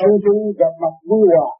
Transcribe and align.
thân 0.00 0.12
chúng 0.24 0.40
gặp 0.60 0.72
mặt 0.82 0.94
vui 1.08 1.26
hòa, 1.34 1.50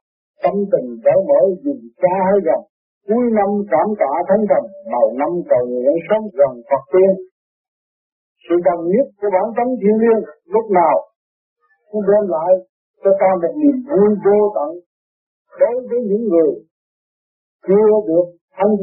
tâm 0.43 0.55
tình 0.71 0.87
cởi 1.05 1.19
mở 1.29 1.41
dù 1.63 1.73
xa 2.01 2.15
hay 2.27 2.39
gần. 2.47 2.61
Cuối 3.07 3.25
năm 3.37 3.49
cảm 3.73 3.87
tạ 4.01 4.11
thánh 4.29 4.43
thần, 4.49 4.63
đầu 4.93 5.07
năm 5.21 5.31
cầu 5.51 5.63
nguyện 5.69 5.97
sống 6.07 6.25
gần 6.39 6.53
Phật 6.69 6.83
tiên. 6.93 7.11
Sự 8.45 8.55
cần 8.67 8.79
nhất 8.93 9.07
của 9.19 9.29
bản 9.35 9.47
tánh 9.57 9.71
thiên 9.81 9.95
liêng 10.03 10.23
lúc 10.53 10.65
nào 10.79 10.95
cũng 11.91 12.03
đem 12.09 12.25
lại 12.35 12.51
cho 13.03 13.11
ta 13.21 13.29
một 13.41 13.53
niềm 13.61 13.77
vui 13.89 14.09
vô 14.25 14.39
tận 14.55 14.71
đối 15.59 15.75
với 15.89 15.99
những 16.09 16.23
người 16.31 16.51
chưa 17.67 17.91
được 18.07 18.27
thanh 18.57 18.75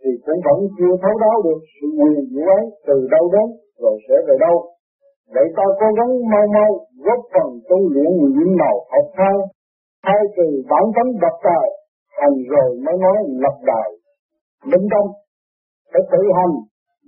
thì 0.00 0.10
cũng 0.24 0.40
vẫn 0.46 0.58
chưa 0.78 0.94
thấu 1.02 1.14
đáo 1.24 1.36
được 1.44 1.60
sự 1.74 1.86
quyền 1.98 2.24
diệu 2.30 2.46
ấy 2.58 2.64
từ 2.86 2.96
đâu 3.10 3.24
đến 3.34 3.48
rồi 3.82 3.96
sẽ 4.08 4.14
về 4.28 4.34
đâu. 4.40 4.56
Vậy 5.34 5.46
ta 5.56 5.64
cố 5.80 5.86
gắng 5.98 6.12
mau 6.32 6.46
mau 6.56 6.70
góp 7.04 7.20
phần 7.32 7.60
tu 7.68 7.78
luyện 7.92 8.10
những 8.36 8.56
màu 8.60 8.76
học 8.92 9.06
thang, 9.16 9.40
thay 10.04 10.20
từ 10.36 10.62
bản 10.70 10.84
tánh 10.96 11.10
độc 11.20 11.36
tài, 11.44 11.66
thành 12.20 12.36
rồi 12.50 12.70
mới 12.84 12.96
nói 13.04 13.18
lập 13.28 13.56
đại. 13.66 13.90
Minh 14.64 14.86
tâm, 14.90 15.04
phải 15.92 16.02
tự 16.12 16.22
hành 16.36 16.54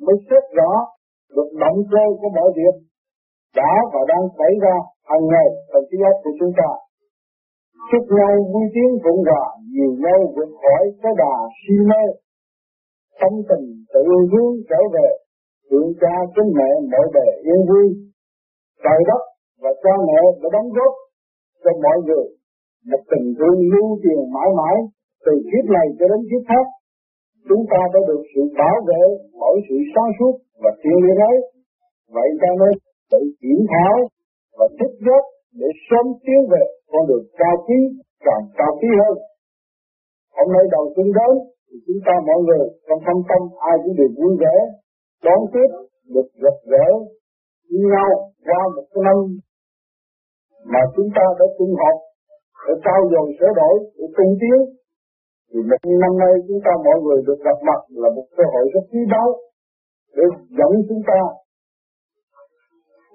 mới 0.07 0.16
xét 0.30 0.43
rõ 0.57 0.71
được 1.37 1.48
động 1.61 1.79
cơ 1.91 2.05
của 2.21 2.29
mọi 2.35 2.51
việc 2.57 2.74
đã 3.57 3.73
và 3.93 4.01
đang 4.09 4.24
xảy 4.38 4.52
ra 4.65 4.77
hàng 5.10 5.27
ngày 5.33 5.49
trong 5.73 5.85
trí 5.91 5.99
óc 6.10 6.16
của 6.24 6.30
chúng 6.41 6.52
ta. 6.60 6.71
Chúc 7.91 8.05
nhau 8.19 8.35
vui 8.52 8.66
tiếng 8.74 8.93
phụng 9.05 9.23
hòa, 9.29 9.45
nhiều 9.73 9.93
nhau 10.05 10.19
vượt 10.37 10.51
khỏi 10.62 10.85
cái 11.02 11.12
đà 11.23 11.35
si 11.60 11.74
mê. 11.91 12.05
Tâm 13.21 13.33
tình 13.49 13.66
tự 13.95 14.05
hướng 14.33 14.55
trở 14.71 14.80
về, 14.95 15.09
tượng 15.71 15.93
cha 16.01 16.15
chính 16.35 16.51
mẹ 16.59 16.71
mọi 16.93 17.07
bề 17.15 17.29
yên 17.49 17.60
vui. 17.69 17.87
Trời 18.84 19.01
đất 19.10 19.23
và 19.62 19.70
cha 19.83 19.95
mẹ 20.09 20.20
đã 20.42 20.48
đóng 20.52 20.69
góp 20.77 20.92
cho 21.65 21.70
mọi 21.84 21.98
người 22.06 22.27
một 22.90 23.02
tình 23.10 23.26
thương 23.38 23.59
lưu 23.73 23.88
truyền 24.02 24.21
mãi 24.35 24.49
mãi, 24.60 24.76
từ 25.24 25.32
kiếp 25.49 25.65
này 25.76 25.87
cho 25.99 26.04
đến 26.12 26.21
kiếp 26.30 26.43
khác. 26.51 26.66
Chúng 27.49 27.62
ta 27.73 27.80
đã 27.93 28.01
được 28.09 28.23
sự 28.32 28.43
bảo 28.59 28.76
vệ 28.88 29.02
bởi 29.40 29.57
sự 29.66 29.76
sáng 29.93 30.10
suốt 30.18 30.34
và 30.62 30.71
thiện 30.80 30.96
lý 31.04 31.12
ấy. 31.30 31.37
Vậy 32.16 32.29
ta 32.43 32.51
nên 32.60 32.74
tự 33.12 33.21
kiểm 33.40 33.60
thảo 33.73 33.96
và 34.59 34.66
thích 34.79 34.95
giác 35.06 35.24
để 35.60 35.68
sớm 35.88 36.06
tiến 36.24 36.40
về 36.52 36.62
con 36.90 37.02
đường 37.09 37.27
cao 37.40 37.56
quý, 37.66 37.80
càng 38.27 38.45
cao 38.59 38.73
quý 38.80 38.88
hơn. 39.01 39.16
Hôm 40.37 40.49
nay 40.54 40.65
đầu 40.74 40.84
xuân 40.95 41.06
đến, 41.18 41.34
thì 41.68 41.77
chúng 41.87 42.01
ta 42.06 42.15
mọi 42.29 42.40
người 42.46 42.65
trong 42.87 43.01
thâm 43.06 43.18
tâm 43.30 43.43
ai 43.71 43.77
cũng 43.82 43.95
được 43.99 44.12
vui 44.21 44.32
vẻ, 44.43 44.56
đón 45.27 45.40
tiếp, 45.52 45.68
được 46.15 46.29
gặp 46.45 46.56
gỡ 46.73 46.87
nhau 47.70 48.10
qua 48.46 48.60
một 48.76 48.87
cái 48.93 49.02
năm 49.09 49.18
mà 50.73 50.80
chúng 50.96 51.09
ta 51.16 51.24
đã 51.38 51.46
cùng 51.59 51.74
học 51.82 51.98
để 52.66 52.74
trao 52.84 53.01
dồi 53.12 53.29
sửa 53.38 53.52
đổi, 53.60 53.74
để 53.96 54.06
tinh 54.16 54.32
tiến. 54.40 54.59
Thì 55.51 55.59
một 55.71 55.80
năm 56.02 56.12
nay 56.23 56.32
chúng 56.48 56.60
ta 56.66 56.73
mọi 56.87 56.98
người 57.04 57.21
được 57.26 57.40
gặp 57.46 57.59
mặt 57.68 57.80
là 58.02 58.09
một 58.16 58.26
cơ 58.37 58.45
hội 58.52 58.65
rất 58.74 58.84
quý 58.93 59.01
báu 59.12 59.29
để 60.16 60.24
dẫn 60.59 60.73
chúng 60.88 61.02
ta 61.10 61.21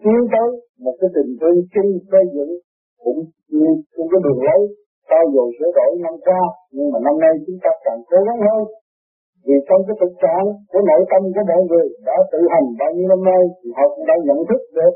tiến 0.04 0.20
tới 0.34 0.50
một 0.84 0.96
cái 1.00 1.10
tình 1.16 1.32
thương 1.40 1.60
chung, 1.74 1.92
xây 2.12 2.26
dựng 2.36 2.52
cũng 3.04 3.20
như 3.56 3.68
cũng 3.96 4.08
cái 4.12 4.20
đường 4.26 4.42
lối 4.48 4.62
trao 5.10 5.24
dồi 5.36 5.50
sửa 5.58 5.72
đổi 5.78 5.92
năm 6.06 6.16
qua. 6.26 6.42
Nhưng 6.76 6.92
mà 6.92 7.00
năm 7.06 7.16
nay 7.24 7.34
chúng 7.46 7.60
ta 7.64 7.72
càng 7.86 8.02
cố 8.10 8.18
gắng 8.28 8.42
hơn 8.48 8.64
vì 9.46 9.56
trong 9.68 9.82
cái 9.88 9.96
thực 10.02 10.14
trạng 10.24 10.46
của 10.72 10.82
nội 10.90 11.02
tâm 11.12 11.22
của 11.34 11.44
mọi 11.52 11.62
người 11.70 11.88
đã 12.08 12.18
tự 12.32 12.40
hành 12.54 12.68
bao 12.80 12.92
nhiêu 12.96 13.08
năm 13.12 13.22
nay, 13.30 13.42
thì 13.60 13.70
họ 13.78 13.86
cũng 13.94 14.06
đã 14.10 14.16
nhận 14.28 14.40
thức 14.50 14.62
được 14.78 14.94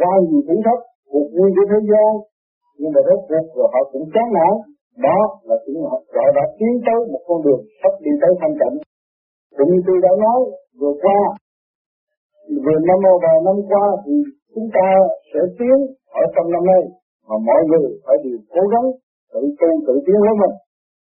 ra 0.00 0.12
nhiều 0.28 0.42
thử 0.48 0.56
thách 0.66 0.82
cuộc 1.10 1.28
vui 1.34 1.48
của 1.56 1.66
thế 1.70 1.80
gian. 1.90 2.10
Nhưng 2.78 2.92
mà 2.94 3.00
rốt 3.08 3.20
cuộc 3.28 3.46
rồi 3.56 3.68
họ 3.72 3.80
cũng 3.92 4.06
chán 4.14 4.26
nản. 4.36 4.52
Đó 5.06 5.18
là 5.48 5.56
chúng 5.64 5.78
họ 5.88 5.96
đã 6.38 6.44
tiến 6.58 6.74
tới 6.86 7.00
một 7.12 7.22
con 7.28 7.38
đường 7.44 7.62
sắp 7.80 7.92
đi 8.04 8.12
tới 8.22 8.32
thanh 8.40 8.54
tịnh. 8.60 8.76
Cũng 9.56 9.70
như 9.72 9.80
tôi 9.86 9.98
đã 10.06 10.12
nói, 10.24 10.40
vừa 10.80 10.94
qua, 11.02 11.20
vừa 12.64 12.78
năm 12.88 12.98
và 13.24 13.32
năm 13.46 13.56
qua, 13.70 13.86
thì 14.04 14.14
chúng 14.54 14.68
ta 14.76 14.88
sẽ 15.30 15.40
tiến 15.58 15.76
ở 16.20 16.22
trong 16.34 16.48
năm 16.54 16.62
nay. 16.72 16.82
Mà 17.28 17.36
mọi 17.48 17.62
người 17.68 17.88
phải 18.04 18.16
đều 18.24 18.38
cố 18.54 18.62
gắng 18.72 18.86
tự 19.32 19.40
tu 19.60 19.70
tự 19.86 19.94
tiến 20.06 20.18
với 20.26 20.34
mình. 20.42 20.54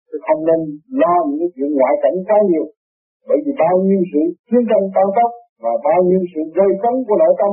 Tôi 0.08 0.20
không 0.26 0.41
nên 0.48 0.60
lo 1.02 1.14
những 1.26 1.41
cái 1.41 1.50
chuyện 1.54 1.70
ngoại 1.78 1.94
cảnh 2.02 2.16
quá 2.28 2.38
nhiều. 2.50 2.66
Bởi 3.28 3.38
vì 3.44 3.52
bao 3.62 3.74
nhiêu 3.86 4.02
sự 4.12 4.22
chiến 4.48 4.62
tranh 4.70 4.84
cao 4.96 5.08
tốc 5.16 5.30
và 5.64 5.72
bao 5.88 6.00
nhiêu 6.08 6.22
sự 6.32 6.41
gây 6.58 6.70
cấn 6.82 6.94
của 7.06 7.16
nội 7.22 7.34
tâm, 7.41 7.52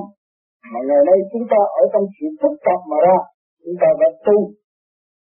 mà 0.72 0.80
ngày 0.88 1.02
nay 1.10 1.18
chúng 1.32 1.46
ta 1.52 1.60
ở 1.82 1.84
trong 1.92 2.06
sự 2.16 2.26
phức 2.42 2.54
tạp 2.66 2.80
mà 2.90 2.98
ra, 3.08 3.18
chúng 3.64 3.78
ta 3.82 3.90
đã 4.02 4.10
tu 4.26 4.38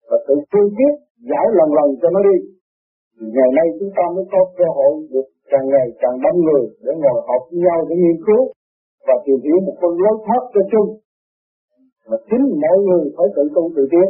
và 0.08 0.16
tự 0.26 0.34
tu 0.52 0.60
biết, 0.78 0.94
giải 1.30 1.46
lần 1.58 1.68
lần 1.78 1.88
cho 2.00 2.08
nó 2.14 2.20
đi. 2.28 2.36
Thì 3.16 3.26
ngày 3.36 3.50
nay 3.58 3.66
chúng 3.78 3.92
ta 3.96 4.04
mới 4.14 4.24
có 4.32 4.40
cơ 4.58 4.66
hội 4.78 4.92
được 5.12 5.26
càng 5.52 5.66
ngày 5.72 5.86
càng 6.02 6.16
đông 6.24 6.38
người 6.46 6.64
để 6.84 6.92
ngồi 7.02 7.18
họp 7.28 7.42
với 7.50 7.58
nhau 7.66 7.78
để 7.88 7.94
nghiên 8.02 8.18
cứu 8.26 8.42
và 9.06 9.14
tìm 9.24 9.38
hiểu 9.44 9.58
một 9.66 9.76
con 9.80 9.92
lối 10.02 10.16
thoát 10.26 10.42
cho 10.54 10.62
chung. 10.72 10.88
Mà 12.08 12.16
chính 12.28 12.44
mọi 12.62 12.76
người 12.86 13.02
phải 13.16 13.28
tự 13.36 13.42
tu 13.54 13.62
tự 13.76 13.82
tiến 13.92 14.08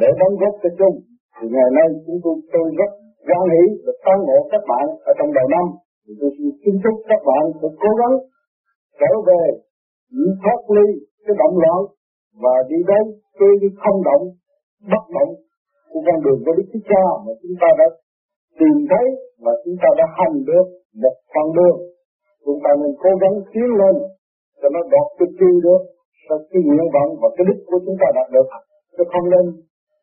để 0.00 0.08
đóng 0.20 0.34
góp 0.40 0.54
cho 0.62 0.70
chung 0.78 0.96
thì 1.36 1.44
ngày 1.54 1.70
nay 1.78 1.88
chúng 2.06 2.18
tôi 2.24 2.34
tôi 2.52 2.66
rất 2.80 2.90
gan 3.28 3.44
hỷ 3.54 3.64
được 3.86 3.98
tán 4.06 4.18
ngộ 4.26 4.38
các 4.52 4.62
bạn 4.70 4.86
ở 5.10 5.12
trong 5.18 5.30
đầu 5.38 5.46
năm. 5.54 5.66
Thì 6.04 6.12
tôi 6.20 6.30
xin 6.36 6.48
kính 6.62 6.78
chúc 6.82 6.96
các 7.10 7.20
bạn 7.28 7.42
sẽ 7.60 7.68
cố 7.82 7.90
gắng 8.00 8.14
trở 9.00 9.12
về 9.28 9.44
những 10.16 10.34
thoát 10.42 10.60
ly 10.76 10.86
cái 11.24 11.34
động 11.40 11.56
loạn 11.62 11.80
và 12.42 12.54
đi 12.70 12.78
đến 12.90 13.04
cái 13.38 13.70
không 13.82 13.98
động, 14.08 14.24
bất 14.92 15.04
động 15.16 15.32
của 15.90 16.00
con 16.06 16.18
đường 16.24 16.40
của 16.44 16.52
Đức 16.58 16.66
Chúa 16.72 16.84
Cha 16.90 17.04
mà 17.24 17.32
chúng 17.42 17.56
ta 17.62 17.68
đã 17.80 17.86
tìm 18.58 18.76
thấy 18.90 19.06
và 19.44 19.52
chúng 19.64 19.76
ta 19.82 19.88
đã 19.98 20.06
hành 20.18 20.36
được 20.50 20.66
một 21.02 21.16
con 21.34 21.46
đường. 21.58 21.78
Chúng 22.44 22.60
ta 22.64 22.70
nên 22.80 22.92
cố 23.02 23.10
gắng 23.22 23.34
tiến 23.52 23.68
lên 23.80 23.94
cho 24.60 24.68
nó 24.74 24.80
đạt 24.94 25.06
cái 25.18 25.28
chi 25.38 25.50
được 25.66 25.82
cho 26.26 26.34
cái 26.50 26.60
nguyện 26.66 26.88
vọng 26.94 27.10
và 27.20 27.28
cái 27.36 27.44
đích 27.48 27.60
của 27.68 27.78
chúng 27.84 27.96
ta 28.00 28.06
đạt 28.18 28.28
được. 28.34 28.48
Chứ 28.96 29.02
không 29.12 29.26
nên 29.34 29.44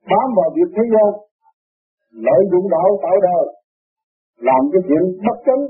bám 0.09 0.27
vào 0.37 0.49
việc 0.55 0.69
thế 0.75 0.83
gian, 0.93 1.09
lợi 2.25 2.41
dụng 2.51 2.67
đạo 2.75 2.89
tạo 3.03 3.17
đời 3.27 3.45
làm 4.47 4.61
cái 4.71 4.81
chuyện 4.87 5.03
bất 5.25 5.37
chánh, 5.45 5.63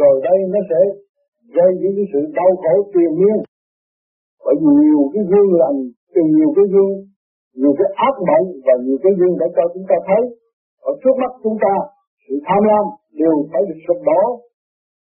rồi 0.00 0.14
đây 0.28 0.38
nó 0.52 0.60
sẽ 0.70 0.80
gây 1.56 1.70
những 1.80 1.94
cái 1.96 2.06
sự 2.12 2.20
đau 2.38 2.50
khổ 2.62 2.74
tiền 2.94 3.10
miên. 3.20 3.38
Bởi 4.44 4.54
vì 4.60 4.70
nhiều 4.80 5.02
cái 5.12 5.22
gương 5.30 5.50
lành 5.60 5.78
từ 6.14 6.22
nhiều 6.36 6.50
cái 6.56 6.66
gương, 6.74 6.94
nhiều 7.60 7.72
cái 7.78 7.88
ác 8.08 8.14
mộng 8.28 8.46
và 8.66 8.74
nhiều 8.84 8.98
cái 9.04 9.12
gương 9.18 9.34
để 9.40 9.46
cho 9.56 9.64
chúng 9.74 9.86
ta 9.90 9.96
thấy, 10.08 10.22
ở 10.90 10.92
trước 11.00 11.14
mắt 11.22 11.32
chúng 11.44 11.58
ta, 11.64 11.74
sự 12.24 12.34
tham 12.46 12.62
lam 12.70 12.84
đều 13.20 13.36
phải 13.50 13.62
được 13.68 13.80
sụp 13.86 14.00
đổ. 14.08 14.22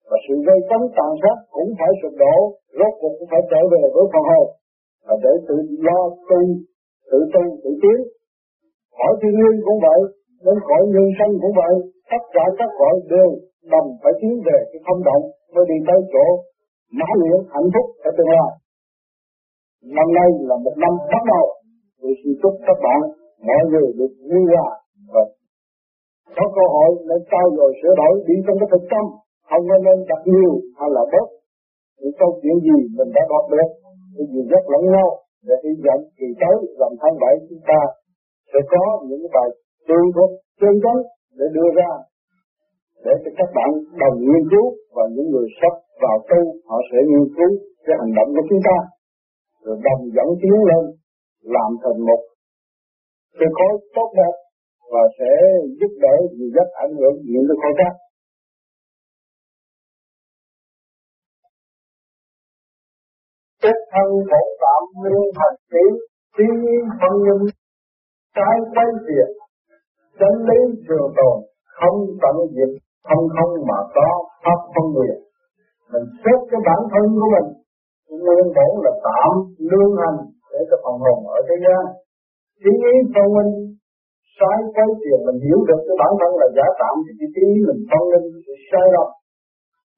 Và 0.09 0.18
sự 0.26 0.36
gây 0.47 0.59
cấn 0.70 0.82
tàn 0.97 1.12
sát 1.22 1.38
cũng 1.56 1.70
phải 1.80 1.92
sụp 2.02 2.14
đổ, 2.24 2.36
rốt 2.78 2.94
cuộc 3.00 3.14
cũng 3.18 3.30
phải 3.32 3.42
trở 3.52 3.62
về 3.72 3.82
với 3.94 4.06
phần 4.14 4.24
hồn 4.32 4.47
và 5.06 5.16
để 5.24 5.34
tự 5.47 5.58
lo 5.88 6.00
tu, 6.30 6.40
tự 7.12 7.20
tu, 7.34 7.44
tự 7.64 7.72
tiến 7.82 8.00
khỏi 8.98 9.14
thiên 9.20 9.34
nhiên 9.40 9.56
cũng 9.66 9.80
vậy, 9.88 10.00
đến 10.46 10.56
khỏi 10.68 10.82
nhân 10.94 11.08
sinh 11.18 11.34
cũng 11.42 11.54
vậy, 11.62 11.74
tất 12.12 12.24
cả 12.36 12.46
các 12.60 12.70
cõi 12.80 12.96
đều 13.14 13.30
đồng 13.74 13.88
phải 14.02 14.14
tiến 14.20 14.34
về 14.48 14.58
cái 14.72 14.80
không 14.86 15.02
động 15.10 15.24
mới 15.54 15.64
đi 15.72 15.78
tới 15.88 16.00
chỗ 16.14 16.26
mãn 17.00 17.16
nguyện 17.20 17.40
hạnh 17.54 17.70
phúc 17.74 17.86
ở 18.08 18.10
tương 18.18 18.34
lai. 18.36 18.52
Năm 19.98 20.08
nay 20.18 20.30
là 20.50 20.56
một 20.66 20.76
năm 20.84 20.94
bắt 21.14 21.24
đầu. 21.34 21.46
Tôi 22.02 22.14
xin 22.20 22.32
chúc 22.42 22.54
các 22.68 22.78
bạn, 22.86 23.00
mọi 23.48 23.64
người 23.72 23.88
được 24.00 24.14
vui 24.30 24.44
hòa 24.52 24.70
và 25.14 25.24
có 26.38 26.46
cơ 26.56 26.66
hội 26.76 26.92
để 27.10 27.16
trao 27.32 27.46
dồi 27.58 27.72
sửa 27.80 27.94
đổi 28.02 28.14
đi 28.28 28.36
trong 28.46 28.58
cái 28.60 28.70
thực 28.72 28.86
tâm. 28.92 29.06
Không 29.50 29.64
có 29.70 29.78
nên 29.86 29.98
đặt 30.10 30.22
nhiều 30.34 30.54
hay 30.78 30.90
là 30.96 31.04
bớt. 31.14 31.28
Những 32.00 32.16
câu 32.22 32.30
chuyện 32.42 32.58
gì 32.68 32.78
mình 32.98 33.12
đã 33.16 33.22
đọc 33.32 33.46
được, 33.52 33.70
cái 34.16 34.26
gì 34.32 34.42
rất 34.52 34.64
lẫn 34.74 34.84
nhau 34.94 35.08
để 35.48 35.56
hy 35.64 35.74
vọng 35.86 36.03
kỳ 36.18 36.28
tới 36.41 36.56
làm 36.80 36.91
tháng 37.02 37.16
bảy 37.24 37.36
chúng 37.50 37.64
ta 37.70 37.80
sẽ 38.55 38.61
có 38.73 38.85
những 39.09 39.23
bài 39.34 39.49
tương 39.87 40.07
thuật 40.16 40.31
chân 40.61 40.73
chánh 40.84 41.02
để 41.37 41.46
đưa 41.55 41.69
ra 41.79 41.90
để 43.05 43.13
cho 43.23 43.31
các 43.37 43.49
bạn 43.57 43.69
đồng 44.02 44.17
nghiên 44.19 44.43
cứu 44.52 44.66
và 44.96 45.03
những 45.16 45.28
người 45.31 45.47
sắp 45.59 45.73
vào 46.03 46.17
tu, 46.29 46.41
họ 46.69 46.78
sẽ 46.90 46.97
nghiên 47.09 47.25
cứu 47.37 47.52
cái 47.85 47.96
hành 47.99 48.13
động 48.17 48.29
của 48.35 48.46
chúng 48.49 48.61
ta, 48.67 48.78
rồi 49.63 49.78
đồng 49.87 50.02
dẫn 50.16 50.29
tiến 50.41 50.57
lên, 50.69 50.84
làm 51.55 51.69
thành 51.84 51.99
một 52.09 52.22
cái 53.40 53.49
khối 53.57 53.73
tốt 53.96 54.09
đẹp 54.19 54.34
và 54.91 55.03
sẽ 55.17 55.31
giúp 55.79 55.91
đỡ 56.03 56.16
gì 56.37 56.46
rất 56.57 56.67
ảnh 56.84 56.93
hưởng 56.99 57.16
những 57.31 57.46
cái 57.47 57.57
khối 57.61 57.73
khác. 57.79 57.93
Kết 63.63 63.78
thân 63.93 64.09
khổ 64.29 64.43
tạm 64.63 64.81
nguyên 65.02 65.25
thành 65.37 65.55
trí 65.72 65.85
thiên 66.37 66.53
nhiên 66.63 66.84
phân 66.99 67.13
nhân 67.25 67.40
trái 68.35 68.55
quay 68.73 68.87
diệt 69.08 69.29
chân 70.20 70.34
lý 70.49 70.59
trường 70.87 71.09
tồn 71.17 71.37
không 71.79 71.97
tận 72.22 72.35
diệt, 72.55 72.72
không 73.08 73.26
không 73.35 73.52
mà 73.70 73.79
có 73.96 74.08
pháp 74.43 74.59
phân 74.73 74.85
nguyện 74.93 75.17
mình 75.91 76.08
xét 76.22 76.40
cái 76.49 76.59
bản 76.67 76.82
thân 76.91 77.05
của 77.20 77.29
mình 77.35 77.47
nguyên 78.23 78.46
bổn 78.58 78.72
là 78.85 78.93
tạm 79.08 79.32
lương 79.70 79.93
hành 80.02 80.20
để 80.52 80.59
cho 80.70 80.78
phần 80.84 80.96
hồn 81.03 81.20
ở 81.35 81.40
thế 81.47 81.55
gian. 81.66 81.84
Ý 82.72 82.73
thông 83.16 83.32
minh 83.37 83.52
sai 84.38 84.58
quấy 84.76 84.90
tiền 85.02 85.20
mình 85.28 85.40
hiểu 85.46 85.59
được 85.67 85.81
cái 85.88 85.96
bản 86.02 86.11
thân 86.20 86.31
là 86.41 86.47
giả 86.58 86.67
tạm 86.81 86.96
thì 87.05 87.11
chỉ 87.20 87.28
ý 87.46 87.49
mình 87.67 87.81
thông 87.90 88.05
minh 88.11 88.26
sự 88.46 88.53
sai 88.70 88.85
lầm. 88.96 89.08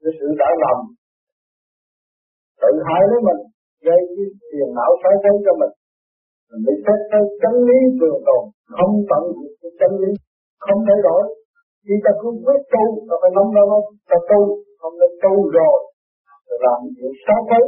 Cái 0.02 0.12
sự 0.20 0.28
đã 0.42 0.50
lầm, 0.64 0.78
tự 2.62 2.72
hại 2.88 3.02
lấy 3.10 3.20
mình, 3.28 3.42
gây 3.86 4.00
cái 4.16 4.28
tiền 4.52 4.70
não 4.78 4.92
sai 5.02 5.14
quấy 5.24 5.36
cho 5.46 5.54
mình 5.62 5.74
mình 6.50 6.62
bị 6.68 6.76
xét 6.86 7.00
thấy 7.12 7.24
chân 7.42 7.54
lý 7.68 7.80
trường 8.00 8.20
tồn 8.28 8.44
không 8.78 8.94
tận 9.12 9.24
dụng 9.36 9.54
cái 9.62 9.72
chân 9.80 9.92
lý, 10.02 10.12
không 10.66 10.80
thay 10.88 11.00
đổi. 11.08 11.24
Khi 11.86 11.96
ta 12.06 12.12
cứ 12.20 12.30
quyết 12.46 12.62
tu 12.74 12.84
ta 13.08 13.16
phải 13.22 13.32
nắm 13.36 13.48
nó 13.56 13.64
ta 14.10 14.18
tu, 14.30 14.42
không 14.80 14.96
nên 15.00 15.12
tu 15.24 15.34
rồi 15.58 15.78
rồi 16.48 16.60
làm 16.66 16.80
chuyện 16.96 17.14
sai 17.24 17.40
quấy 17.50 17.64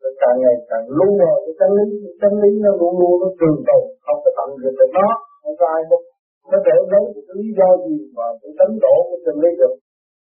rồi 0.00 0.12
càng 0.22 0.36
ngày 0.42 0.56
càng 0.70 0.84
lu 0.96 1.08
mờ 1.20 1.32
cái 1.44 1.54
chân 1.58 1.70
lý, 1.78 1.86
cái 2.04 2.14
chân 2.20 2.32
lý 2.42 2.50
nó 2.64 2.70
luôn 2.80 2.94
luôn 3.00 3.14
nó 3.22 3.28
trường 3.38 3.58
tồn, 3.68 3.84
không 4.04 4.18
có 4.24 4.30
tận 4.38 4.48
dụng 4.62 4.76
được 4.80 4.90
nó. 4.98 5.08
Không 5.42 5.56
có 5.60 5.66
ai 5.76 5.82
đâu 5.90 6.02
có 6.50 6.58
thể 6.66 6.76
lấy 6.92 7.04
một 7.14 7.26
lý 7.36 7.46
do 7.58 7.68
gì 7.84 7.96
mà 8.16 8.26
để 8.40 8.48
đánh 8.58 8.74
đổ 8.84 8.96
của 9.08 9.18
chân 9.24 9.36
lý 9.42 9.50
được. 9.60 9.74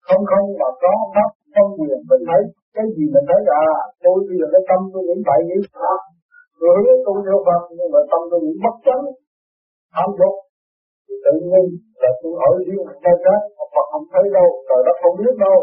Không 0.07 0.23
không, 0.31 0.47
mà 0.59 0.69
có 0.83 0.93
pháp, 1.13 1.29
không 1.55 1.71
quyền, 1.77 1.99
mình 2.09 2.23
thấy 2.29 2.41
cái 2.75 2.85
gì 2.95 3.03
mình 3.13 3.25
thấy 3.29 3.41
à 3.67 3.69
tôi 4.03 4.17
bây 4.27 4.35
giờ 4.39 4.45
cái 4.53 4.63
tâm 4.69 4.79
tôi 4.93 5.01
nghĩ 5.07 5.17
bậy 5.29 5.41
nghĩ 5.47 5.59
pháp 5.73 5.99
Người 6.59 6.77
hướng 6.83 7.01
tu 7.05 7.13
theo 7.25 7.37
Phật, 7.47 7.61
nhưng 7.77 7.89
mà 7.93 8.01
tâm 8.11 8.21
tôi 8.29 8.39
bị 8.45 8.51
bất 8.63 8.75
chánh 8.85 9.03
tham 9.95 10.09
dục 10.19 10.35
tự 11.25 11.33
nhiên 11.47 11.65
là 12.01 12.11
tôi 12.21 12.33
ở 12.47 12.51
riêng 12.65 12.85
nơi 13.05 13.15
khác 13.25 13.41
Phật 13.73 13.85
không 13.91 14.05
thấy 14.11 14.25
đâu, 14.37 14.47
trời 14.67 14.81
đất 14.87 14.95
không 15.01 15.15
biết 15.21 15.35
đâu. 15.45 15.57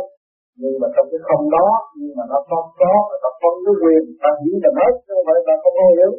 Nhưng 0.60 0.74
mà 0.80 0.88
trong 0.94 1.06
cái 1.10 1.20
không 1.28 1.44
đó 1.56 1.68
nhưng 1.98 2.12
mà 2.18 2.24
nó 2.32 2.38
không 2.50 2.68
có 2.80 2.92
nó 3.22 3.30
phân 3.40 3.54
cái 3.64 3.74
quyền, 3.82 4.02
ta 4.22 4.30
hiểu 4.40 4.56
là 4.64 4.70
hết 4.78 4.94
như 5.08 5.16
vậy 5.28 5.38
ta 5.46 5.54
không 5.62 5.74
có 5.78 5.86
hiểu 5.94 6.12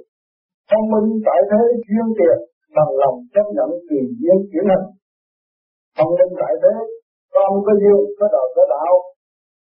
thông 0.69 0.85
minh 0.91 1.09
tại 1.27 1.39
thế, 1.49 1.61
chuyên 1.85 2.07
tiền, 2.17 2.37
bằng 2.75 2.91
lòng 3.01 3.17
chấp 3.33 3.45
nhận 3.55 3.69
tùy 3.87 4.01
duyên 4.19 4.37
chuyển 4.49 4.65
hình 4.71 4.85
thông 5.97 6.11
minh 6.17 6.33
tại 6.41 6.53
thế 6.63 6.75
con 7.35 7.51
có 7.65 7.73
duyên, 7.81 7.99
có 8.19 8.25
đời, 8.35 8.47
có 8.55 8.63
đạo. 8.75 8.93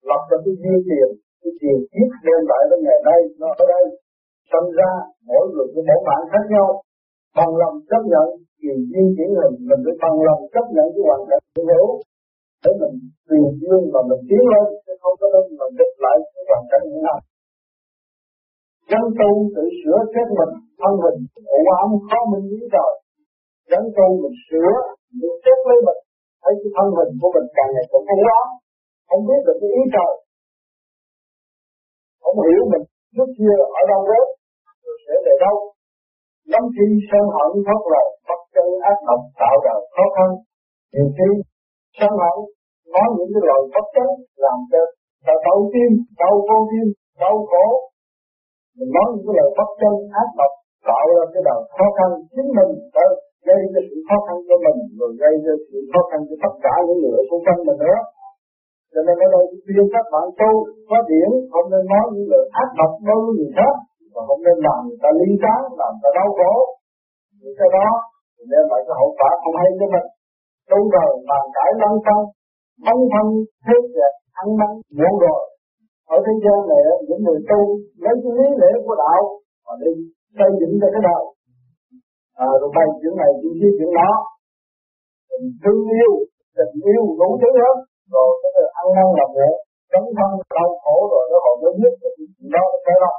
Lập 0.10 0.22
ra 0.30 0.38
cái 0.46 0.54
duyên 0.62 0.80
tiền, 0.90 1.10
cái 1.42 1.52
tiền 1.62 1.78
kiếp 1.92 2.10
đem 2.26 2.42
lại 2.52 2.64
đến 2.70 2.80
ngày 2.86 3.00
nay, 3.08 3.20
nó 3.42 3.50
ở 3.62 3.66
đây. 3.74 3.86
Tâm 4.52 4.64
ra 4.78 4.92
mỗi 5.30 5.44
người 5.52 5.68
có 5.74 5.82
mỗi 5.88 6.02
bạn 6.08 6.22
khác 6.32 6.46
nhau 6.54 6.68
bằng 7.38 7.52
lòng 7.62 7.76
chấp 7.90 8.02
nhận 8.12 8.28
tùy 8.62 8.76
duyên 8.90 9.06
chuyển 9.16 9.32
hình 9.40 9.56
mình 9.70 9.82
phải 9.86 9.96
bằng 10.04 10.18
lòng 10.28 10.42
chấp 10.54 10.66
nhận 10.76 10.88
cái 10.94 11.04
hoàn 11.08 11.22
cảnh 11.30 11.44
của 11.56 11.64
hữu 11.72 11.88
để 12.64 12.72
mình 12.82 12.96
tùy 13.28 13.40
duyên 13.62 13.82
mà 13.94 14.02
mình 14.10 14.22
tiến 14.30 14.44
lên 14.54 14.66
chứ 14.84 14.94
không 15.02 15.16
có 15.20 15.28
nên 15.34 15.46
mình 15.60 15.74
địch 15.80 15.96
lại 16.04 16.18
cái 16.34 16.44
hoàn 16.50 16.64
cảnh 16.72 16.84
hiện 16.92 17.04
nay 17.08 17.20
Chân 18.92 19.04
tu 19.20 19.30
tự 19.56 19.64
sửa 19.80 19.98
chết 20.14 20.28
mình, 20.40 20.54
thân 20.82 20.94
hình, 21.04 21.20
ủ 21.58 21.62
ám 21.80 21.90
khó 22.08 22.20
minh 22.32 22.46
lý 22.52 22.62
trời. 22.74 22.92
Chân 23.70 23.84
tu 23.96 24.08
mình 24.22 24.38
sửa, 24.48 24.72
mình 25.20 25.36
chết 25.46 25.58
lấy 25.68 25.80
mình, 25.88 26.00
thấy 26.42 26.54
cái 26.62 26.72
thân 26.76 26.88
hình 26.98 27.12
của 27.22 27.30
mình 27.36 27.48
càng 27.58 27.70
ngày 27.74 27.86
càng 27.92 28.06
không 28.10 28.24
ám, 28.40 28.48
không 29.10 29.22
biết 29.28 29.42
được 29.46 29.58
cái 29.62 29.72
ý 29.80 29.84
trời. 29.96 30.14
Không 32.24 32.38
hiểu 32.46 32.62
mình 32.72 32.84
trước 33.16 33.30
kia 33.38 33.56
ở 33.80 33.82
đâu 33.92 34.02
đó, 34.12 34.22
rồi 35.10 35.20
về 35.26 35.36
đâu. 35.46 35.56
Lắm 36.54 36.64
khi 36.76 36.86
sân 37.10 37.24
hận 37.36 37.52
thoát 37.66 37.82
lời, 37.94 38.08
bất 38.28 38.42
chân 38.54 38.68
ác 38.92 38.98
độc 39.08 39.22
tạo 39.42 39.56
ra 39.66 39.74
khó 39.96 40.06
khăn. 40.16 40.30
Nhiều 40.94 41.08
khi 41.18 41.30
sân 42.00 42.12
hận 42.22 42.38
nói 42.94 43.08
những 43.16 43.32
cái 43.34 43.44
lời 43.50 43.62
bất 43.74 43.86
chánh 43.96 44.14
làm 44.44 44.58
cho 44.72 44.82
ta 45.26 45.34
đau 45.46 45.60
tim, 45.74 45.92
đau 46.22 46.34
vô 46.48 46.58
tim, 46.72 46.88
đau 47.22 47.36
khổ, 47.50 47.66
mình 48.78 48.92
nói 48.96 49.06
những 49.12 49.26
cái 49.28 49.36
lời 49.40 49.50
bất 49.58 49.70
chân 49.82 49.94
ác 50.22 50.30
độc 50.40 50.54
tạo 50.90 51.06
ra 51.16 51.24
cái 51.34 51.42
đời 51.50 51.62
khó 51.76 51.86
khăn 51.98 52.10
chính 52.34 52.50
mình 52.58 52.72
đã 52.96 53.06
gây 53.48 53.60
ra 53.74 53.82
sự 53.90 53.98
khó 54.08 54.18
khăn 54.26 54.38
cho 54.48 54.56
mình 54.66 54.78
rồi 55.00 55.12
gây 55.22 55.34
ra 55.46 55.54
sự 55.68 55.78
khó 55.92 56.02
khăn 56.10 56.20
cho 56.28 56.36
tất 56.44 56.54
cả 56.66 56.76
những 56.86 57.00
người 57.02 57.22
xung 57.30 57.44
quanh 57.46 57.60
mình 57.68 57.80
nữa 57.86 58.00
cho 58.94 59.02
nên 59.06 59.16
ở 59.26 59.28
đây 59.36 59.46
khuyên 59.64 59.86
các 59.94 60.06
bạn 60.14 60.26
tu 60.40 60.52
có 60.90 60.98
điển 61.10 61.30
không 61.52 61.68
nên 61.74 61.84
nói 61.94 62.06
những 62.14 62.28
lời 62.34 62.44
ác 62.62 62.70
độc 62.80 62.92
đối 63.08 63.20
với 63.24 63.34
người 63.38 63.52
khác 63.58 63.74
và 64.14 64.22
không 64.28 64.42
nên 64.46 64.58
làm 64.66 64.80
người 64.86 65.00
ta 65.04 65.10
lý 65.20 65.30
tán 65.44 65.60
làm 65.80 65.92
người 65.94 66.04
ta 66.04 66.10
đau 66.18 66.30
khổ 66.38 66.54
những 67.42 67.56
cái 67.60 67.70
đó 67.78 67.88
đem 68.52 68.66
lại 68.72 68.82
cái 68.88 68.96
hậu 69.00 69.10
quả 69.18 69.32
không 69.42 69.56
hay 69.62 69.70
cho 69.80 69.88
mình. 69.94 70.08
Trong 70.70 70.86
đời 70.96 71.12
bàn 71.30 71.44
cãi 71.56 71.70
lăng 71.82 71.98
xăng 72.06 72.24
bóng 72.86 73.02
thân 73.14 73.28
thế 73.66 73.76
dệt 73.96 74.14
ăn 74.42 74.48
năn 74.60 74.72
muộn 74.98 75.14
rồi 75.26 75.42
ở 76.16 76.18
thế 76.26 76.34
gian 76.44 76.58
này 76.72 76.82
những 77.08 77.22
người 77.26 77.40
tu 77.50 77.60
lấy 78.04 78.16
cái 78.24 78.32
lý 78.38 78.48
lẽ 78.62 78.72
của 78.86 78.96
đạo 79.04 79.22
mà 79.66 79.74
đi 79.84 79.94
xây 80.38 80.50
dựng 80.60 80.74
cho 80.82 80.88
cái 80.94 81.02
đời. 81.10 81.24
À, 82.46 82.48
rồi 82.62 82.70
bày 82.78 82.88
chuyện 83.00 83.16
này 83.22 83.32
chuyện 83.40 83.56
kia 83.60 83.72
chuyện 83.78 83.92
đó 84.00 84.12
tình 85.30 85.48
thương 85.62 85.82
yêu 86.00 86.12
tình 86.58 86.74
yêu 86.92 87.04
đủ 87.20 87.30
thứ 87.42 87.50
hết. 87.62 87.76
Rồi 88.14 88.30
cái 88.42 88.52
ăn 88.82 88.88
năn 88.96 89.08
làm 89.20 89.30
việc 89.38 89.56
cấn 89.92 90.04
thân 90.18 90.30
đau 90.58 90.70
khổ 90.82 90.96
rồi 91.12 91.24
nó 91.32 91.38
còn 91.46 91.56
mới 91.62 91.74
biết 91.80 91.94
được 92.02 92.14
chuyện 92.18 92.50
đó 92.56 92.66
cái 92.86 92.98
đó 93.04 93.14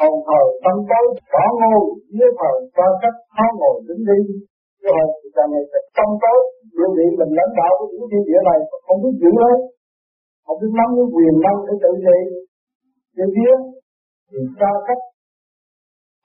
hồn 0.00 0.14
thời 0.28 0.46
tâm 0.64 0.76
tối, 0.90 1.06
bỏ 1.32 1.44
ngôi 1.60 1.80
nhớ 2.16 2.26
thờ 2.38 2.52
cho 2.76 2.86
cách, 3.02 3.16
khó 3.34 3.46
ngồi 3.58 3.76
đứng 3.88 4.02
đi 4.10 4.18
cái 4.84 5.04
thì 5.18 5.28
càng 5.36 5.48
ngày 5.52 5.64
tâm 5.96 6.08
tối 6.22 6.38
điều 6.76 6.90
điện 6.98 7.10
mình 7.18 7.32
lãnh 7.38 7.52
đạo 7.60 7.72
của 7.78 7.86
những 7.90 8.08
thiên 8.10 8.24
địa 8.28 8.40
này 8.50 8.58
không 8.86 8.98
biết 9.02 9.14
giữ 9.22 9.30
lấy 9.42 9.56
không 10.44 10.58
biết 10.60 10.72
nắm 10.78 10.88
cái 10.96 11.06
quyền 11.14 11.34
năng 11.44 11.58
để 11.66 11.74
tự 11.82 11.92
trị 12.04 12.18
cái 13.16 13.28
kia 13.36 13.54
thì 14.30 14.40
cho 14.60 14.70
cách, 14.86 15.02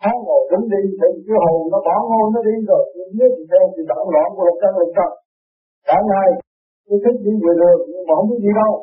khó 0.02 0.12
ngồi 0.26 0.42
đứng 0.52 0.66
đi, 0.74 0.82
thì 1.00 1.10
cái 1.26 1.38
hồn 1.44 1.58
nó 1.72 1.80
bỏ 1.88 1.96
ngôi 2.10 2.26
nó 2.34 2.40
đi 2.48 2.56
rồi. 2.70 2.84
Cái 2.96 3.08
phía 3.14 3.28
thì 3.36 3.44
theo 3.52 3.64
thì 3.74 3.82
động 3.92 4.08
loạn 4.14 4.28
của 4.36 4.44
lục 4.48 4.58
căn 4.62 4.72
lục 4.80 4.92
căn 4.98 5.10
cả 5.88 5.98
ngày, 6.10 6.30
tôi 6.88 6.98
thích 7.04 7.18
đi 7.26 7.34
về 7.44 7.54
đường, 7.62 7.80
nhưng 7.92 8.04
mà 8.08 8.14
không 8.18 8.28
biết 8.30 8.40
gì 8.46 8.52
đâu. 8.62 8.74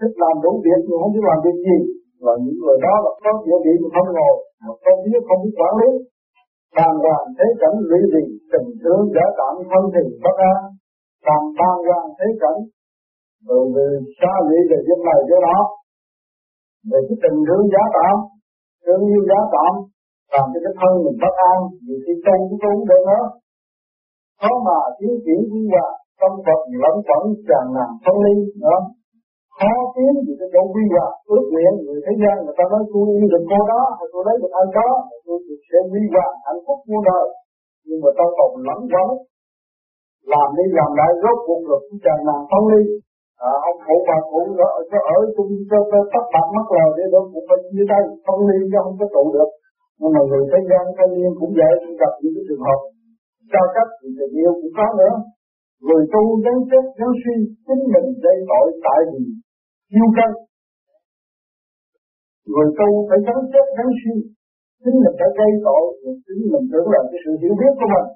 Thích 0.00 0.14
làm 0.22 0.34
đủ 0.44 0.52
việc, 0.64 0.80
nhưng 0.86 0.98
không 1.02 1.12
biết 1.14 1.24
làm 1.30 1.38
việc 1.44 1.58
gì 1.66 1.78
và 2.24 2.32
những 2.44 2.58
người 2.62 2.78
đó 2.86 2.94
là 3.04 3.12
có 3.22 3.30
địa 3.46 3.58
vị 3.64 3.74
mà 3.82 3.88
không 3.94 4.10
ngồi, 4.16 4.36
mà 4.62 4.72
không 4.84 4.98
biết 5.04 5.20
không 5.28 5.40
biết 5.42 5.54
quản 5.60 5.74
lý. 5.80 5.90
Càng 6.76 6.94
hoàng 7.04 7.26
thế 7.36 7.46
cảnh 7.60 7.76
lụy 7.90 8.00
gì 8.14 8.24
tình 8.52 8.68
thương, 8.80 9.02
giả 9.14 9.26
tạm 9.38 9.54
thân 9.70 9.82
thì 9.94 10.02
bất 10.24 10.36
an. 10.52 10.58
Càng 11.26 11.44
tan 11.58 11.74
hoàng 11.86 12.08
thế 12.18 12.28
cảnh 12.42 12.58
rồi 13.48 13.64
về 13.74 13.86
xa 14.18 14.32
lụy 14.46 14.58
về 14.70 14.78
dân 14.86 15.00
này 15.08 15.20
cho 15.28 15.38
nó 15.46 15.58
về 16.90 16.98
cái 17.08 17.16
tình 17.22 17.38
thương 17.46 17.64
giá 17.72 17.82
tạm 17.96 18.16
thương 18.84 19.02
yêu 19.12 19.22
giá 19.30 19.40
tạm 19.54 19.72
làm 20.34 20.46
cho 20.52 20.58
cái 20.64 20.74
thân 20.80 20.92
mình 21.04 21.18
bất 21.22 21.34
an, 21.50 21.58
vì 21.86 21.94
khi 22.04 22.14
tu 22.24 22.34
cũng 22.48 22.58
không 22.62 22.80
được 22.88 23.02
nữa. 23.10 23.24
Khó 24.40 24.52
mà 24.66 24.78
tiến 24.98 25.12
triển 25.24 25.40
quy 25.50 25.62
vậy 25.74 25.90
tâm 26.20 26.32
Phật 26.46 26.60
lẫn 26.82 26.94
quẩn 27.06 27.22
tràn 27.48 27.64
làm 27.76 27.90
thông 28.04 28.18
ly 28.24 28.34
nữa 28.62 28.78
khó 29.60 29.72
tiến 29.94 30.12
vì 30.26 30.34
cái 30.40 30.48
chỗ 30.54 30.62
quy 30.74 30.84
hoạch 30.92 31.14
ước 31.34 31.44
nguyện 31.50 31.72
người 31.84 32.00
thế 32.04 32.12
gian 32.22 32.34
người 32.44 32.56
ta 32.58 32.64
nói 32.72 32.82
tôi 32.92 33.04
yêu 33.16 33.26
được 33.32 33.44
cô 33.50 33.60
đó 33.72 33.82
hay 33.96 34.06
tôi 34.12 34.22
lấy 34.26 34.36
được 34.42 34.52
anh 34.60 34.70
đó 34.78 34.88
tôi 35.26 35.38
sẽ 35.68 35.78
quy 35.92 36.02
hoạch 36.12 36.32
hạnh 36.46 36.60
phúc 36.64 36.78
muôn 36.88 37.02
đời. 37.10 37.26
Nhưng 37.86 38.00
mà 38.02 38.10
tôi 38.18 38.28
còn 38.38 38.50
lẫn 38.68 38.80
vấn 38.94 39.08
làm 40.32 40.48
đi 40.58 40.64
làm 40.78 40.90
lại 40.98 41.10
rốt 41.22 41.36
cuộc 41.46 41.62
rồi 41.68 41.80
cũng 41.86 41.98
tràn 42.04 42.18
ngàn 42.26 42.40
phân 42.50 42.62
ly 42.72 42.82
à, 43.48 43.50
ông 43.68 43.78
phụ 43.84 43.96
bà 44.08 44.18
phụ 44.30 44.40
ở 44.78 44.80
cho 44.90 44.98
ở 45.16 45.18
chung 45.34 45.52
cho 45.70 45.78
tắt 46.12 46.24
bạc 46.34 46.46
mắt 46.56 46.66
lờ 46.76 46.86
để 46.96 47.04
được 47.12 47.26
một 47.34 47.44
bên 47.48 47.60
như 47.74 47.82
đây 47.92 48.02
không 48.26 48.40
ly 48.48 48.58
cho 48.72 48.78
không 48.84 48.96
có 49.00 49.06
tụ 49.14 49.24
được. 49.36 49.50
Nhưng 50.00 50.12
mà 50.14 50.20
người 50.28 50.44
thế 50.50 50.60
gian 50.70 50.82
thanh 50.96 51.12
niên 51.16 51.32
cũng 51.40 51.52
vậy 51.60 51.72
cũng 51.82 51.96
gặp 52.02 52.12
những 52.20 52.34
cái 52.36 52.44
trường 52.48 52.64
hợp 52.68 52.80
cao 53.54 53.66
cấp 53.74 53.88
thì 53.98 54.08
tình 54.18 54.34
yêu 54.42 54.52
cũng 54.60 54.74
có 54.78 54.86
nữa. 55.00 55.14
Người 55.86 56.02
tu 56.12 56.22
dấn 56.44 56.56
chết 56.70 56.84
dấn 56.98 57.10
suy 57.22 57.36
chính 57.66 57.82
mình 57.94 58.06
gây 58.24 58.36
tội 58.50 58.66
tại 58.86 59.00
vì 59.10 59.22
yêu 59.96 60.06
cân. 60.16 60.30
Người 62.50 62.68
tu 62.78 62.88
phải 63.08 63.18
sống 63.26 63.42
chết 63.52 63.66
gắn 63.76 63.88
suy 64.00 64.14
chính 64.84 64.96
mình 65.04 65.16
đã 65.20 65.28
gây 65.38 65.50
tội, 65.66 65.82
chính 66.26 66.42
mình 66.52 66.66
tưởng 66.72 66.88
là 66.94 67.00
cái 67.10 67.18
sự 67.24 67.30
hiểu 67.42 67.54
biết 67.60 67.72
của 67.80 67.88
mình 67.94 68.08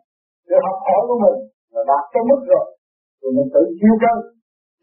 sự 0.46 0.56
học 0.66 0.78
hỏi 0.86 1.00
của 1.08 1.18
mình 1.24 1.38
là 1.74 1.82
đạt 1.90 2.04
tới 2.12 2.22
mức 2.30 2.40
rồi. 2.50 2.66
Rồi 3.20 3.30
mình 3.36 3.48
tự 3.54 3.62
yêu 3.82 3.94
cân 4.02 4.16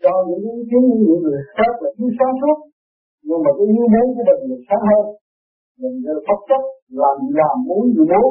cho 0.03 0.12
những 0.27 0.43
ý 0.57 0.62
kiến 0.69 0.83
những 1.07 1.21
người 1.24 1.41
khác 1.55 1.74
là 1.81 1.89
thiếu 1.95 2.10
sáng 2.17 2.33
suốt. 2.41 2.57
Nhưng 3.27 3.39
mà 3.43 3.51
cái 3.57 3.65
ý 3.77 3.81
muốn 3.93 4.05
của 4.15 4.24
mình 4.27 4.39
được 4.50 4.62
sáng 4.67 4.83
hơn. 4.89 5.03
Mình 5.81 5.95
bất 6.27 6.39
chấp 6.50 6.62
làm 7.01 7.17
làm 7.39 7.55
muốn 7.67 7.83
gì 7.95 8.03
muốn. 8.12 8.29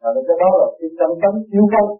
Và 0.00 0.08
cái 0.28 0.36
đó 0.42 0.50
là 0.60 0.66
cái 0.78 0.88
tâm 0.98 1.10
tánh 1.22 1.36
yêu 1.54 1.64
không 1.72 1.90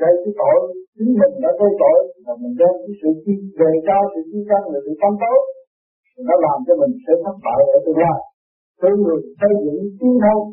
gây 0.00 0.12
cái 0.22 0.32
tội 0.40 0.58
chính 0.96 1.12
mình 1.20 1.34
đã 1.44 1.50
gây 1.60 1.72
tội, 1.82 1.98
là 2.24 2.34
mình 2.42 2.54
đem 2.60 2.74
cái 2.84 2.94
sự 3.00 3.08
chi, 3.22 3.34
đề 3.60 3.72
cao 3.88 4.02
sự 4.12 4.20
chi 4.30 4.40
căn 4.48 4.62
là 4.72 4.78
sự 4.84 4.92
tâm 5.02 5.12
tốt. 5.22 5.40
Nó 6.26 6.34
làm 6.46 6.56
cho 6.66 6.74
mình 6.80 6.92
sẽ 7.04 7.12
thất 7.24 7.36
bại 7.46 7.60
ở 7.76 7.78
tương 7.84 8.00
lai. 8.04 8.18
Thương 8.80 8.98
người 9.04 9.20
xây 9.40 9.52
dựng 9.64 9.80
tiến 9.98 10.14
thông 10.24 10.44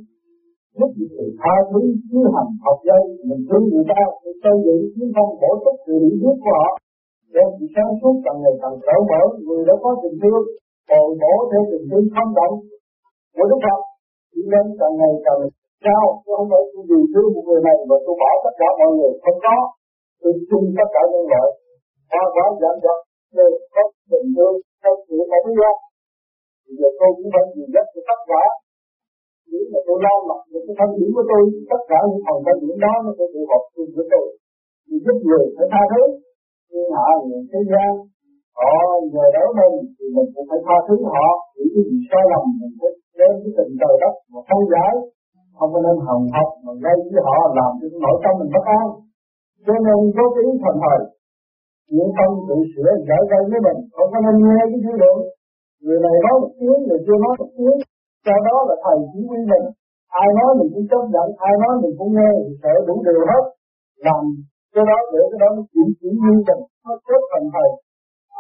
giúp 0.77 0.91
sự 1.17 1.25
tha 1.41 1.55
thứ 1.72 1.81
chứ 2.10 2.19
hành 2.36 2.51
học 2.65 2.77
dây 2.88 3.01
mình 3.29 3.41
thương 3.48 3.65
người 3.72 3.86
ta, 3.91 4.01
để 4.24 4.31
xây 4.43 4.55
dựng 4.65 4.81
tiến 4.93 5.08
thông 5.15 5.31
bổ 5.41 5.51
túc 5.63 5.75
sự 5.86 5.93
hiểu 6.03 6.15
biết 6.22 6.38
của 6.43 6.53
họ. 6.60 6.69
Đem 7.36 7.48
sự 7.58 7.65
sáng 7.75 7.91
suốt 8.00 8.15
càng 8.25 8.39
ngày 8.43 8.55
càng 8.62 8.75
cởi 8.86 9.00
mở, 9.10 9.22
người 9.46 9.62
đã 9.67 9.75
có 9.84 9.89
tình 10.01 10.17
thương, 10.22 10.43
còn 10.89 11.05
bổ 11.22 11.34
theo 11.50 11.63
tình 11.72 11.86
thương 11.89 12.05
không 12.13 12.31
động. 12.39 12.55
Của 13.36 13.46
Đức 13.50 13.60
Phật 13.65 13.79
đi 14.34 14.41
lên 14.53 14.65
càng 14.79 14.93
ngày 15.00 15.13
càng 15.25 15.41
sao? 15.86 16.04
Tôi 16.24 16.34
không 16.38 16.50
phải 16.52 16.64
tôi 16.72 16.84
vì 16.90 17.00
thương 17.12 17.30
một 17.36 17.44
người 17.48 17.62
này, 17.68 17.78
mà 17.90 17.98
tôi 18.06 18.16
bỏ 18.22 18.32
tất 18.44 18.54
cả 18.60 18.68
mọi 18.80 18.92
người 18.98 19.14
không 19.24 19.40
có. 19.46 19.58
Tôi 20.22 20.32
chung 20.50 20.66
tất 20.78 20.90
cả 20.96 21.02
nhân 21.12 21.26
loại 21.32 21.50
hoa 22.12 22.24
quá 22.36 22.46
giảm 22.62 22.76
dần 22.84 23.00
đều 23.38 23.52
có 23.74 23.82
tình 24.10 24.28
thương 24.36 24.56
Có 24.84 24.92
sự 25.06 25.16
phải 25.30 25.42
lý 25.46 25.54
Thì 26.64 26.72
giờ 26.80 26.90
tôi 27.00 27.10
cũng 27.18 27.30
phải 27.34 27.46
nhìn 27.54 27.70
rất 27.76 27.86
cho 27.94 28.02
tất 28.10 28.20
cả. 28.30 28.44
Nếu 29.52 29.64
mà 29.72 29.80
tôi 29.88 29.98
lo 30.06 30.14
mặc 30.30 30.42
những 30.52 30.66
cái 30.68 30.76
thân 30.80 30.90
điểm 30.98 31.10
của 31.16 31.26
tôi, 31.32 31.44
tất 31.72 31.82
cả 31.90 32.00
những 32.10 32.24
phần 32.26 32.38
thân 32.46 32.58
điểm 32.64 32.78
đó 32.86 32.94
nó 33.06 33.12
sẽ 33.18 33.26
phù 33.34 33.42
hợp 33.52 33.64
chung 33.74 33.92
với 33.96 34.06
tôi. 34.14 34.28
Thì 34.86 34.96
giúp 35.06 35.18
người 35.28 35.46
phải 35.56 35.68
tha 35.74 35.82
thứ 35.92 36.04
nhưng 36.72 36.90
hạ 36.96 37.08
những 37.30 37.46
thế 37.52 37.62
gian. 37.72 37.92
Họ 38.60 38.74
nhờ 39.14 39.26
đỡ 39.36 39.46
mình 39.60 39.76
thì 39.96 40.06
mình 40.16 40.30
cũng 40.34 40.48
phải 40.50 40.62
tha 40.68 40.78
thứ 40.88 40.96
họ 41.14 41.28
những 41.56 41.70
cái 41.74 41.84
gì 41.90 41.98
sai 42.10 42.24
lầm 42.32 42.44
mình 42.60 42.74
phải 42.80 42.92
đem 43.20 43.34
cái 43.42 43.52
tình 43.58 43.72
trời 43.82 43.96
đất 44.04 44.14
mà 44.32 44.40
không 44.50 44.64
giải 44.74 44.94
không 45.58 45.70
có 45.74 45.79
nên 45.86 45.98
hồng 46.08 46.25
học 46.36 46.50
mà 46.65 46.74
gây 46.84 46.96
với 47.12 47.22
họ 47.27 47.38
làm 47.58 47.72
cho 47.79 47.88
nội 48.03 48.18
tâm 48.24 48.34
mình 48.39 48.51
bất 48.56 48.65
an. 48.79 48.88
Cho 49.65 49.75
nên 49.86 50.00
có 50.15 50.24
cái 50.34 50.44
ý 50.50 50.51
thần 50.63 50.75
thời, 50.84 51.00
những 51.96 52.12
tâm 52.18 52.29
tự 52.48 52.58
sửa 52.72 52.89
giải 53.08 53.22
gây 53.32 53.41
với 53.51 53.60
mình, 53.68 53.79
không 53.96 54.10
có 54.13 54.20
nên 54.25 54.36
nghe 54.46 54.62
cái 54.72 54.79
dư 54.86 54.94
luận 55.01 55.18
người 55.84 56.00
này 56.06 56.15
nói 56.25 56.36
một 56.41 56.51
tiếng, 56.60 56.79
người 56.88 57.01
kia 57.06 57.18
nói 57.25 57.34
một 57.39 57.50
tiếng 57.58 57.77
sau 58.25 58.38
đó 58.48 58.56
là 58.68 58.75
thầy 58.84 58.98
chỉ 59.12 59.20
huy 59.29 59.39
mình. 59.51 59.65
Ai 60.24 60.29
nói 60.39 60.50
mình 60.60 60.70
cũng 60.74 60.86
chấp 60.91 61.03
nhận, 61.13 61.27
ai 61.48 61.53
nói 61.63 61.74
mình 61.82 61.94
cũng 62.00 62.12
nghe 62.18 62.29
thì 62.46 62.51
sợ 62.62 62.74
đủ 62.88 62.96
điều 63.08 63.22
hết. 63.32 63.44
Làm 64.06 64.22
cái 64.74 64.84
đó 64.89 64.98
để 65.13 65.22
cái 65.32 65.39
đó 65.44 65.50
nó 65.58 65.63
chuyển 65.72 65.88
chuyển 66.00 66.13
như 66.24 66.32
mình, 66.48 66.62
nó 66.86 66.94
tốt 67.08 67.22
thành 67.32 67.48
thầy 67.53 67.70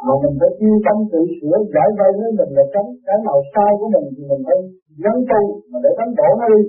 mà 0.05 0.13
mình 0.23 0.35
phải 0.39 0.51
chuyên 0.59 0.75
tâm 0.85 0.97
tự 1.11 1.21
sửa, 1.37 1.55
giải 1.73 1.89
vây 1.97 2.11
với 2.19 2.31
mình 2.39 2.51
là 2.57 2.63
tránh 2.73 2.89
cái 3.05 3.17
nào 3.27 3.37
sai 3.51 3.71
của 3.79 3.89
mình 3.93 4.05
thì 4.15 4.23
mình 4.29 4.41
phải 4.47 4.57
gắn 5.03 5.15
tu, 5.29 5.41
mà 5.71 5.77
để 5.83 5.91
đánh 5.99 6.11
đổ 6.19 6.29
nó 6.39 6.45
đi 6.53 6.61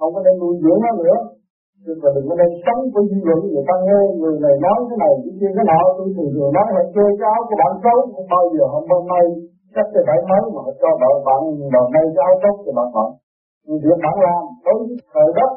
không 0.00 0.12
có 0.14 0.20
nên 0.26 0.34
nuôi 0.42 0.54
dưỡng 0.62 0.80
nó 0.84 0.90
nữa. 1.02 1.18
Chứ 1.84 1.92
mà 2.02 2.08
đừng 2.14 2.26
có 2.28 2.34
nên 2.40 2.50
sống 2.64 2.80
với 2.92 3.04
dư 3.10 3.18
luận 3.28 3.40
người 3.52 3.66
ta 3.68 3.76
nghe 3.86 4.00
người 4.20 4.36
này 4.44 4.54
nói 4.66 4.78
cái 4.88 4.98
này 5.02 5.12
cái 5.22 5.32
kia 5.38 5.50
cái 5.56 5.64
nọ. 5.70 5.80
Tôi 5.96 6.08
thường 6.14 6.30
thường 6.34 6.52
nói 6.56 6.66
là 6.76 6.82
chơi 6.94 7.10
cái 7.20 7.28
áo 7.34 7.40
của 7.48 7.56
bạn 7.60 7.72
xấu. 7.82 7.98
Không 8.14 8.28
bao 8.34 8.44
giờ 8.54 8.64
không 8.72 8.86
bao 8.90 9.00
may 9.10 9.24
chắc 9.74 9.86
cái 9.92 10.02
phải 10.06 10.18
mới 10.30 10.42
mà 10.54 10.62
cho 10.80 10.90
bạn 11.02 11.14
bạn 11.26 11.40
bạn 11.74 11.86
nay 11.94 12.04
cái 12.14 12.22
áo 12.28 12.34
tốt 12.42 12.54
thì 12.62 12.70
bạn 12.78 12.88
bận 12.94 13.08
việc 13.84 13.98
bạn 14.04 14.16
làm 14.26 14.42
đối 14.64 14.78
với 14.88 14.96
thời 15.12 15.28
đất. 15.38 15.50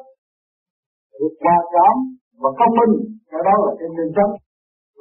Được 1.19 1.33
hòa 1.43 1.57
cảm 1.73 1.95
và 2.41 2.50
công 2.59 2.73
minh 2.79 2.93
cái 3.31 3.41
đó 3.47 3.55
là 3.65 3.71
cái 3.79 3.89
chân 3.95 4.07
chất, 4.15 4.29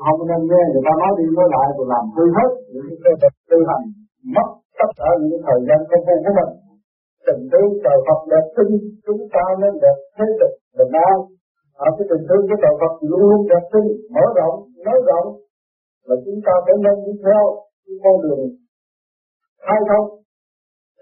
không 0.05 0.21
nên 0.31 0.41
nghe 0.51 0.63
người 0.71 0.85
ta 0.87 0.93
nói 1.03 1.13
đi 1.19 1.25
nói 1.39 1.49
lại 1.55 1.67
rồi 1.77 1.87
làm 1.93 2.05
hư 2.15 2.25
hết 2.37 2.51
những 2.73 2.89
cái 3.05 3.13
tư 3.51 3.59
hành 3.71 3.85
mất 4.35 4.49
tất 4.79 4.91
cả 4.99 5.09
những 5.29 5.43
thời 5.47 5.61
gian 5.67 5.79
công 5.91 6.03
phu 6.07 6.15
của 6.25 6.35
mình 6.39 6.51
tình 7.27 7.43
thương 7.51 7.71
trời 7.85 7.99
Phật 8.07 8.21
đẹp 8.33 8.47
sinh 8.57 8.73
chúng 9.07 9.23
ta 9.35 9.45
nên 9.63 9.75
đẹp 9.85 9.99
thế 10.17 10.27
tục 10.41 10.53
bình 10.79 10.93
an. 11.11 11.17
Ở 11.87 11.89
cái 11.97 12.07
tình 12.11 12.25
thương 12.29 12.45
của 12.49 12.59
trời 12.63 12.75
Phật 12.81 12.95
luôn 13.09 13.23
luôn 13.31 13.41
đẹp 13.51 13.65
sinh 13.73 13.89
mở 14.15 14.25
rộng 14.39 14.57
nói 14.87 14.99
rộng. 15.09 15.29
Là 16.09 16.17
chúng 16.25 16.41
ta 16.47 16.55
phải 16.65 16.77
nên 16.85 16.97
đi 17.07 17.13
theo 17.25 17.43
cái 17.85 17.97
con 18.03 18.17
đường 18.25 18.43
khai 19.65 19.81
thông. 19.91 20.07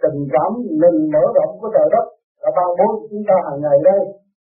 Tình 0.03 0.19
cảm 0.35 0.51
mình 0.83 0.97
mở 1.15 1.25
rộng 1.37 1.53
của 1.61 1.71
trời 1.75 1.89
đất 1.95 2.07
đã 2.43 2.49
ban 2.57 2.71
bố 2.79 2.89
chúng 3.11 3.25
ta 3.29 3.37
hàng 3.47 3.61
ngày 3.65 3.79
đây. 3.89 4.01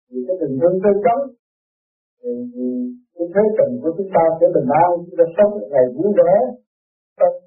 Vì 0.09 0.19
cái 0.27 0.35
tình 0.41 0.55
thương 0.61 0.77
chân 0.83 0.95
chánh 1.05 1.21
thì, 2.21 2.31
thì 2.53 2.65
cái 3.15 3.27
thế 3.33 3.43
tình 3.57 3.73
của 3.81 3.91
chúng 3.97 4.11
ta 4.15 4.23
sẽ 4.37 4.45
bình 4.55 4.69
an 4.83 4.89
chúng 5.05 5.17
ta 5.19 5.25
sống 5.37 5.53
ngày 5.73 5.85
vui 5.95 6.11
vẻ 6.19 6.33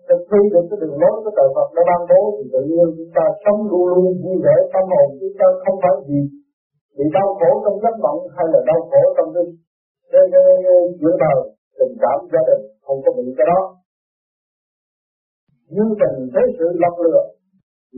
thực 0.09 0.21
thi 0.31 0.41
được 0.53 0.65
cái 0.71 0.79
đường 0.81 0.97
lối 1.03 1.15
của 1.23 1.33
trời 1.37 1.49
Phật 1.57 1.69
đã 1.77 1.83
ban 1.91 2.01
bố 2.11 2.21
thì 2.37 2.45
tự 2.53 2.61
nhiên 2.71 2.87
chúng 2.97 3.13
ta 3.17 3.25
sống 3.45 3.61
luôn 3.71 3.85
luôn 3.95 4.09
vui 4.23 4.37
vẻ, 4.45 4.57
tâm 4.73 4.85
hồn 4.93 5.09
chúng 5.21 5.35
ta 5.41 5.47
không 5.63 5.79
phải 5.83 5.95
gì 6.09 6.21
bị 6.97 7.05
đau 7.17 7.29
khổ 7.39 7.51
trong 7.65 7.77
giấc 7.83 7.95
mộng 8.05 8.21
hay 8.37 8.47
là 8.53 8.61
đau 8.71 8.81
khổ 8.91 9.03
trong 9.17 9.29
cái 9.35 9.45
cái 10.13 10.25
giữa 11.01 11.15
đời, 11.25 11.41
tình 11.79 11.95
cảm 12.03 12.19
gia 12.33 12.43
đình, 12.49 12.63
không 12.85 12.99
có 13.05 13.11
bị 13.17 13.27
cái 13.39 13.47
đó. 13.53 13.61
Nhưng 15.75 15.91
tình 16.01 16.17
thế 16.33 16.43
sự 16.59 16.67
lọc 16.83 16.95
lừa, 17.05 17.23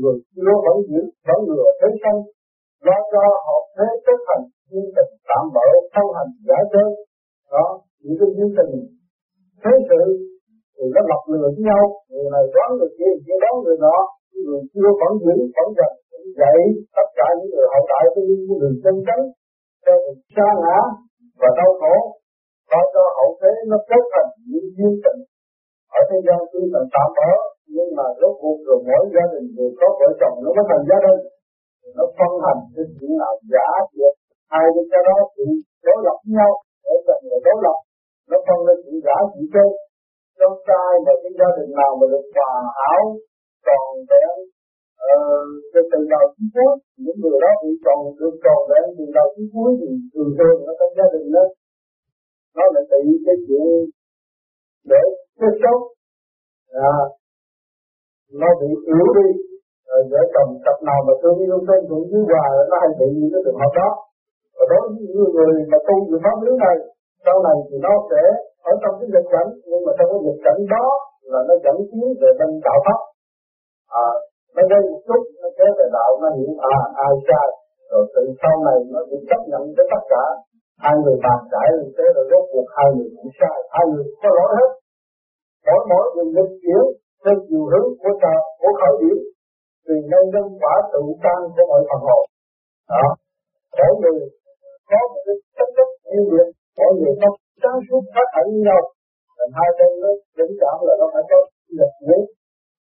người 0.01 0.17
chưa 0.35 0.55
vẫn 0.67 0.77
giữ, 0.89 1.01
vẫn 1.29 1.41
lừa 1.51 1.69
thế 1.81 1.89
sanh 2.03 2.19
lo 2.87 2.99
cho 3.13 3.23
họ 3.47 3.57
thế 3.77 3.89
chấp 4.07 4.19
hành, 4.29 4.45
nhưng 4.73 4.89
tình 4.97 5.11
tạm 5.29 5.45
bỡ, 5.55 5.69
sâu 5.95 6.07
hành 6.17 6.31
giả 6.49 6.59
chơi 6.73 6.91
đó, 7.53 7.67
những 8.03 8.17
cái 8.21 8.29
nhân 8.37 8.51
tình 8.59 8.73
thế 9.63 9.73
sự 9.89 10.03
thì 10.77 10.85
nó 10.95 11.01
lọc 11.11 11.23
lừa 11.33 11.49
với 11.55 11.63
nhau. 11.69 11.83
Người 12.11 12.29
này 12.35 12.45
đoán 12.55 12.69
người 12.77 12.93
kia 12.97 13.11
người 13.13 13.23
kia 13.27 13.39
đoán 13.43 13.55
người 13.65 13.79
nọ 13.85 13.99
người 14.45 14.63
chưa 14.73 14.91
vẫn 15.01 15.13
giữ 15.25 15.37
vẫn 15.57 15.69
dần 15.79 15.93
vậy, 16.41 16.61
tất 16.97 17.09
cả 17.19 17.27
những 17.37 17.51
người 17.53 17.67
hậu 17.73 17.85
đại 17.93 18.05
của 18.13 18.23
những 18.29 18.43
người 18.61 18.75
chân 18.85 18.97
chánh. 19.07 19.25
Theo 19.85 19.97
mình 20.05 20.21
xa 20.35 20.49
ngã 20.63 20.79
và 21.41 21.49
đau 21.59 21.71
khổ. 21.81 21.95
Và 22.71 22.81
cho 22.93 23.05
hậu 23.19 23.31
thế 23.41 23.53
nó 23.71 23.79
kết 23.89 24.03
thành 24.13 24.31
những 24.51 24.69
duyên 24.77 24.95
tình. 25.05 25.21
Ở 25.99 26.01
thế 26.09 26.19
gian 26.27 26.39
tuy 26.53 26.63
là 26.75 26.83
tạm 26.95 27.09
bỡ 27.19 27.31
nhưng 27.75 27.91
mà 27.99 28.07
rốt 28.21 28.35
cuộc 28.41 28.59
rồi 28.67 28.79
mỗi 28.89 29.05
gia 29.15 29.25
đình 29.33 29.47
đều 29.57 29.71
có 29.79 29.87
vợ 29.99 30.09
chồng 30.21 30.37
nó 30.45 30.51
mới 30.57 30.65
thành 30.71 30.85
gia 30.91 30.99
đình. 31.07 31.21
Nó 31.97 32.05
phân 32.19 32.33
hành 32.45 32.61
cái 32.75 32.85
chuyện 32.97 33.13
nào 33.23 33.35
giả 33.53 33.69
thiệt 33.91 34.15
hai 34.53 34.67
bên 34.75 34.85
cái 34.93 35.03
đó 35.09 35.19
thì 35.35 35.45
đối 35.87 35.99
lập 36.07 36.19
với 36.23 36.33
nhau, 36.39 36.53
để 36.85 36.95
gần 37.07 37.19
người 37.27 37.41
đối 37.47 37.57
lập. 37.65 37.79
Nó 38.31 38.37
phân 38.47 38.59
lên 38.67 38.77
chuyện 38.85 38.99
giả 39.07 39.17
chuyện 39.33 39.47
chơi 39.55 39.69
trong 40.39 40.57
trai 40.69 40.93
mà 41.07 41.13
cái 41.23 41.33
gia 41.39 41.49
đình 41.57 41.71
nào 41.81 41.91
mà 41.99 42.07
được 42.13 42.27
hòa 42.35 42.53
hảo 42.79 43.03
còn 43.67 43.87
vẹn 44.11 44.33
ờ, 45.09 45.17
từ 45.73 45.81
từ 45.91 45.99
đầu 46.13 46.25
chí 46.35 46.45
cuối 46.55 46.73
những 47.05 47.19
người 47.23 47.39
đó 47.45 47.51
bị 47.63 47.71
còn, 47.85 47.99
được 48.19 48.37
còn 48.45 48.59
vẹn 48.71 48.85
từ 48.97 49.05
đầu 49.17 49.27
chí 49.35 49.45
cuối 49.53 49.71
thì 49.81 49.89
thường 50.13 50.33
thường 50.39 50.59
ở 50.71 50.73
trong 50.79 50.93
gia 50.99 51.07
đình 51.15 51.27
đó. 51.37 51.45
Nó 52.57 52.65
lại 52.75 52.85
bị 52.91 53.03
cái 53.27 53.37
chuyện 53.47 53.69
để 54.91 55.03
cái 55.41 55.51
xấu 55.63 55.77
à, 56.89 56.97
nó 58.41 58.49
bị 58.61 58.69
yếu 58.93 59.07
đi 59.19 59.29
rồi 59.89 60.01
vợ 60.11 60.21
chồng 60.35 60.51
cặp 60.65 60.77
nào 60.89 61.01
mà 61.07 61.15
thương 61.21 61.39
yêu 61.47 61.59
thương 61.67 61.83
cũng 61.89 62.05
dưới 62.11 62.25
hòa 62.31 62.47
nó 62.71 62.77
hay 62.83 62.91
bị 62.99 63.09
những 63.19 63.31
cái 63.33 63.41
trường 63.45 63.61
hợp 63.63 63.73
đó. 63.81 63.91
Và 64.57 64.65
đối 64.71 64.81
với 64.89 64.97
những 65.01 65.31
người 65.37 65.55
mà 65.71 65.79
tu 65.87 65.97
về 66.11 66.19
pháp 66.25 66.37
lý 66.45 66.53
này 66.65 66.77
sau 67.25 67.37
này 67.47 67.57
thì 67.69 67.77
nó 67.87 67.93
sẽ 68.11 68.23
ở 68.71 68.73
trong 68.83 68.95
cái 68.99 69.09
dịch 69.15 69.29
cảnh 69.35 69.51
nhưng 69.69 69.83
mà 69.87 69.93
trong 69.99 70.09
cái 70.13 70.21
dịch 70.27 70.41
cảnh 70.47 70.61
đó 70.75 70.87
là 71.33 71.41
nó 71.49 71.55
dẫn 71.65 71.77
tiến 71.91 72.09
về 72.21 72.31
bên 72.39 72.51
đạo 72.67 72.79
pháp 72.87 73.01
à, 74.05 74.09
nó 74.55 74.63
gây 74.71 74.81
một 74.91 75.01
chút 75.09 75.23
nó 75.41 75.49
kéo 75.59 75.71
về 75.79 75.87
đạo 75.97 76.11
nó 76.23 76.29
hiểu 76.37 76.51
à, 76.75 76.77
à 76.77 77.05
ai 77.07 77.15
sai 77.29 77.49
rồi 77.91 78.05
từ 78.15 78.23
sau 78.43 78.55
này 78.67 78.79
nó 78.93 79.01
cũng 79.11 79.25
chấp 79.31 79.41
nhận 79.51 79.63
với 79.77 79.87
tất 79.93 80.03
cả. 80.13 80.25
Hai 80.85 80.95
người 81.03 81.17
bàn 81.25 81.41
cãi 81.53 81.69
như 81.79 81.89
thế 81.97 82.07
rồi 82.15 82.25
rốt 82.31 82.45
cuộc 82.53 82.69
hai 82.77 82.89
người 82.95 83.11
cũng 83.17 83.31
sai 83.39 83.57
hai 83.75 83.85
người 83.91 84.05
có 84.23 84.29
lỗi 84.37 84.51
hết. 84.59 84.71
Mỗi 85.67 85.81
mỗi 85.91 86.05
người 86.15 86.29
lịch 86.37 86.55
chuyển 86.63 86.85
theo 87.23 87.37
chiều 87.47 87.65
hướng 87.71 87.89
của 88.01 88.13
trời 88.23 88.41
của 88.61 88.73
khởi 88.81 88.95
điểm. 89.03 89.19
Vì 89.87 89.97
nhân 90.11 90.25
dân 90.33 90.45
quả 90.61 90.75
tự 90.93 91.03
tan 91.25 91.39
của 91.55 91.65
mọi 91.71 91.83
phần 91.89 92.01
hồn. 92.09 92.23
Đó. 92.91 93.07
Mỗi 93.79 93.93
người 94.01 94.19
có 94.91 94.99
một 95.11 95.21
cái 95.27 95.37
chất 95.57 95.69
chất 95.77 95.89
như 96.13 96.21
vậy 96.31 96.47
mỗi 96.79 96.93
người 96.99 97.15
có 97.21 97.29
sáng 97.63 97.79
suốt 97.87 98.03
phát 98.15 98.29
hẳn 98.35 98.45
như 98.53 98.61
nhau. 98.69 98.83
Thành 99.37 99.53
hai 99.59 99.69
bên 99.79 99.91
nó 100.03 100.11
vững 100.37 100.55
cảm 100.61 100.77
là 100.87 100.95
nó 101.01 101.07
phải 101.15 101.25
có 101.31 101.39
lực 101.79 101.93
nhé 102.09 102.21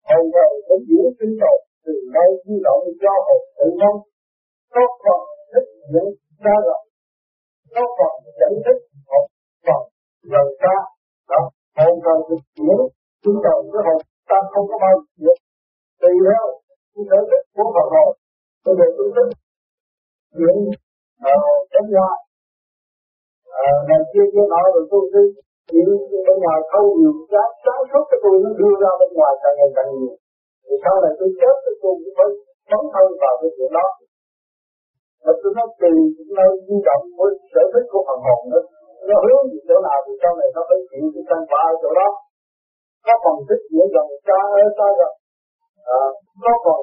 hồn 0.09 0.23
rồi 0.35 0.51
cũng 0.67 0.83
giữ 0.89 1.01
tinh 1.19 1.33
cầu, 1.41 1.55
từ 1.85 1.93
đây 2.15 2.29
di 2.45 2.55
động 2.65 2.81
cho 3.01 3.13
hồn 3.25 3.41
tự 3.57 3.67
thân 3.81 3.95
có 4.73 4.83
phần 5.03 5.21
thích 5.51 5.67
những 5.91 6.09
xa 6.43 6.55
rộng 6.67 6.85
có 7.75 7.83
phần 7.97 8.13
dẫn 8.39 8.53
thích 8.65 8.81
một 9.11 9.25
phần 9.65 9.81
gần 10.31 10.47
xa. 10.61 10.75
Đó 11.31 11.41
hồn 11.77 11.93
rồi 12.05 12.17
được 12.29 12.41
chuyển 12.55 12.77
tinh 13.23 13.39
cầu 13.45 13.57
với 13.71 13.81
hồn 13.85 13.99
ta 14.29 14.37
không 14.51 14.65
có 14.71 14.77
bao 14.83 14.95
giờ 15.23 15.33
tùy 16.01 16.13
theo 16.25 16.45
cái 16.93 17.03
sở 17.09 17.19
thích 17.29 17.43
của 17.55 17.67
Phật 17.75 17.87
hồn 17.95 18.09
tôi 18.63 18.75
giờ 18.79 18.87
tôi 18.97 19.07
thích. 19.15 19.29
Chuyện 20.37 20.57
ở 21.33 21.37
bên 21.71 21.85
ngoài 21.93 22.17
à, 23.65 23.67
này 23.89 24.01
kia 24.11 24.25
kia 24.33 24.45
nọ 24.53 24.61
rồi 24.73 24.83
tôi 24.91 25.03
đi 25.13 25.23
chuyện 25.69 25.87
bên 26.27 26.37
ngoài 26.43 26.59
thâu 26.71 26.85
nhiều 26.99 27.13
sáng 27.31 27.51
sáng 27.63 27.81
suốt 27.89 28.03
cái 28.09 28.19
tôi 28.23 28.35
nó 28.43 28.49
đưa 28.59 28.73
ra 28.83 28.91
bên 28.99 29.09
ngoài 29.17 29.33
càng 29.41 29.55
ngày 29.57 29.71
càng 29.77 29.89
nhiều. 29.95 30.13
Thì 30.65 30.75
sau 30.83 30.95
này 31.03 31.13
tôi 31.19 31.29
chết 31.39 31.55
thì 31.63 31.71
tôi 31.81 31.93
cũng 32.01 32.13
phải 32.17 32.29
sống 32.69 32.85
thân 32.93 33.07
vào 33.21 33.33
cái 33.41 33.49
chuyện 33.55 33.71
đó. 33.77 33.87
Và 35.23 35.33
tôi 35.41 35.51
nói 35.57 35.67
tùy 35.81 35.95
nơi 36.37 36.51
di 36.67 36.77
động 36.87 37.03
với 37.17 37.31
sở 37.51 37.63
thích 37.73 37.87
của 37.91 38.03
phần 38.07 38.19
hồn 38.27 38.41
nữa 38.51 38.65
nó 39.07 39.15
hướng 39.25 39.43
về 39.51 39.59
chỗ 39.67 39.77
nào 39.87 39.99
thì 40.05 40.13
sau 40.21 40.31
này 40.39 40.49
nó 40.55 40.61
phải 40.69 40.79
chịu 40.89 41.05
cái 41.13 41.23
căn 41.29 41.41
quả 41.51 41.61
ở 41.71 41.75
chỗ 41.81 41.89
đó. 41.99 42.09
Có 43.05 43.13
phần 43.23 43.35
thích 43.47 43.63
dễ 43.73 43.83
gần 43.95 44.07
xa 44.25 44.39
ở 44.61 44.65
xa 44.77 44.87
gần 44.99 45.13
à, 45.97 45.99
có 46.43 46.53
phần 46.65 46.81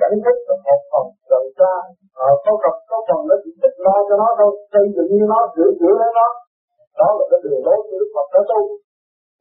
cảnh 0.00 0.16
thức 0.24 0.36
là 0.48 0.56
một 0.66 0.80
phần 0.90 1.06
gần 1.30 1.44
xa 1.58 1.74
à, 2.24 2.26
ờ, 2.26 2.28
có 2.44 2.52
phần 2.62 2.76
có 2.90 2.98
phần 3.08 3.20
nó 3.28 3.36
chỉ 3.42 3.50
thích 3.62 3.76
lo 3.86 3.96
cho 4.08 4.14
nó 4.22 4.28
thôi. 4.38 4.52
Xây 4.72 4.84
dựng 4.94 5.10
như 5.16 5.24
nó 5.32 5.40
sửa 5.54 5.70
chữa 5.78 5.94
lấy 6.00 6.10
nó. 6.18 6.28
Đó 7.00 7.08
là 7.18 7.24
cái 7.30 7.38
đường 7.42 7.62
lối 7.66 7.78
của 7.86 7.96
Đức 8.00 8.10
Phật 8.14 8.26
đã 8.34 8.40
tu. 8.50 8.60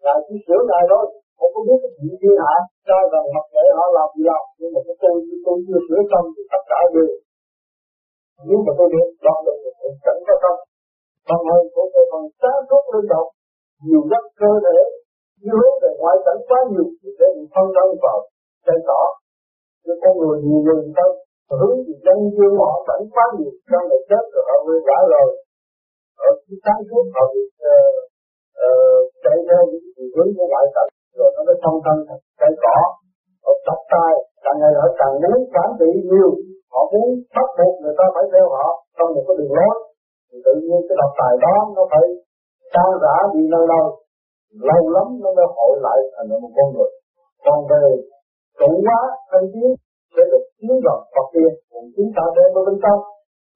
Ngài 0.03 0.17
chỉ 0.25 0.35
sửa 0.45 0.61
ngài 0.69 0.83
thôi. 0.91 1.05
Không 1.37 1.51
có 1.55 1.59
biết 1.67 1.79
cái 1.83 1.91
chuyện 1.95 2.13
thiên 2.21 2.35
hạ 2.43 2.55
cho 2.87 2.97
rằng 3.11 3.25
mặc 3.35 3.45
kệ 3.53 3.65
họ 3.77 3.85
làm 3.97 4.07
gì 4.15 4.23
làm. 4.29 4.43
Nhưng 4.59 4.71
mà 4.73 4.81
cái 4.87 4.95
tôi 5.03 5.15
tôi 5.45 5.57
chưa 5.67 5.79
sửa 5.87 6.01
xong 6.11 6.25
thì 6.33 6.41
tất 6.51 6.63
cả 6.71 6.79
đều. 6.95 7.09
Nếu 8.47 8.59
mà 8.65 8.71
tôi 8.77 8.87
được 8.93 9.07
đọc 9.25 9.39
được 9.45 9.57
thì 9.79 9.89
chẳng 10.05 10.21
có 10.27 10.35
tâm. 10.43 10.55
Bằng 11.29 11.43
hơi 11.49 11.63
của 11.73 11.85
tôi 11.93 12.05
còn 12.11 12.23
sáng 12.41 12.61
suốt 12.69 12.83
linh 12.93 13.09
động. 13.13 13.29
Nhiều 13.85 14.03
rất 14.11 14.23
cơ 14.41 14.51
thể 14.65 14.77
như 15.41 15.53
hướng 15.59 15.75
về 15.81 15.91
ngoại 15.99 16.17
cảnh 16.25 16.41
quá 16.47 16.59
nhiều 16.71 16.87
để 17.19 17.27
mình 17.35 17.49
phân 17.53 17.67
thân 17.75 17.87
vào 18.03 18.17
cây 18.67 18.79
cỏ 18.89 19.01
chứ 19.85 19.93
con 20.03 20.13
người 20.19 20.37
nhiều 20.47 20.61
người 20.65 20.93
ta 20.97 21.05
hướng 21.59 21.77
về 21.85 21.95
chân 22.05 22.17
dương 22.35 22.55
họ 22.63 22.73
vẫn 22.87 22.99
quá 23.13 23.25
nhiều 23.37 23.51
trong 23.69 23.85
đời 23.91 24.01
chết 24.09 24.23
rồi 24.33 24.43
họ 24.49 24.55
quên 24.65 24.79
trả 24.87 24.99
lời. 25.13 25.27
Ở 26.27 26.29
khi 26.43 26.55
sáng 26.65 26.81
suốt 26.87 27.05
họ 27.15 27.23
bị 27.33 27.43
ờ, 27.73 27.77
ờ, 28.67 28.69
chạy 29.23 29.37
theo 29.47 29.61
những 29.71 29.87
hướng 30.15 30.31
của 30.37 30.47
ngoại 30.51 30.65
cảnh, 30.75 30.91
rồi 31.17 31.29
nó 31.35 31.41
mới 31.47 31.57
thông 31.63 31.77
thân 31.85 31.97
cây 32.41 32.53
cỏ. 32.63 32.77
Họ 33.45 33.51
tập 33.67 33.79
tay, 33.93 34.13
càng 34.43 34.57
ngày 34.59 34.73
họ 34.81 34.87
càng 34.99 35.15
muốn 35.23 35.39
phản 35.53 35.69
trị 35.79 35.89
nhiều. 36.11 36.31
Họ 36.73 36.81
muốn 36.91 37.07
bắt 37.35 37.47
buộc 37.57 37.73
người 37.81 37.95
ta 37.99 38.05
phải 38.15 38.25
theo 38.33 38.45
họ 38.55 38.67
trong 38.97 39.09
một 39.15 39.23
cái 39.27 39.35
đường 39.39 39.53
lối. 39.57 39.75
Thì 40.29 40.37
tự 40.45 40.53
nhiên 40.65 40.79
cái 40.87 40.95
độc 41.01 41.11
tài 41.19 41.33
đó 41.45 41.55
nó 41.75 41.83
phải 41.91 42.05
tan 42.73 42.89
rã 43.03 43.15
đi 43.33 43.41
lâu 43.53 43.63
lâu. 43.71 43.85
Lâu 44.69 44.83
lắm 44.95 45.07
nó 45.23 45.29
mới 45.37 45.47
hội 45.57 45.73
lại 45.85 45.99
thành 46.13 46.27
một 46.43 46.51
con 46.57 46.67
người. 46.73 46.91
Còn 47.45 47.59
về 47.71 47.85
trụ 48.59 48.69
hóa 48.85 48.99
thân 49.29 49.43
tiến 49.53 49.69
để 50.15 50.23
được 50.31 50.43
tiến 50.59 50.73
gần 50.85 50.99
Phật 51.13 51.27
tiên. 51.33 51.51
Còn 51.71 51.83
chúng 51.95 52.09
ta 52.15 52.23
đem 52.35 52.47
vào 52.55 52.63
bên 52.67 52.77
trong. 52.83 52.99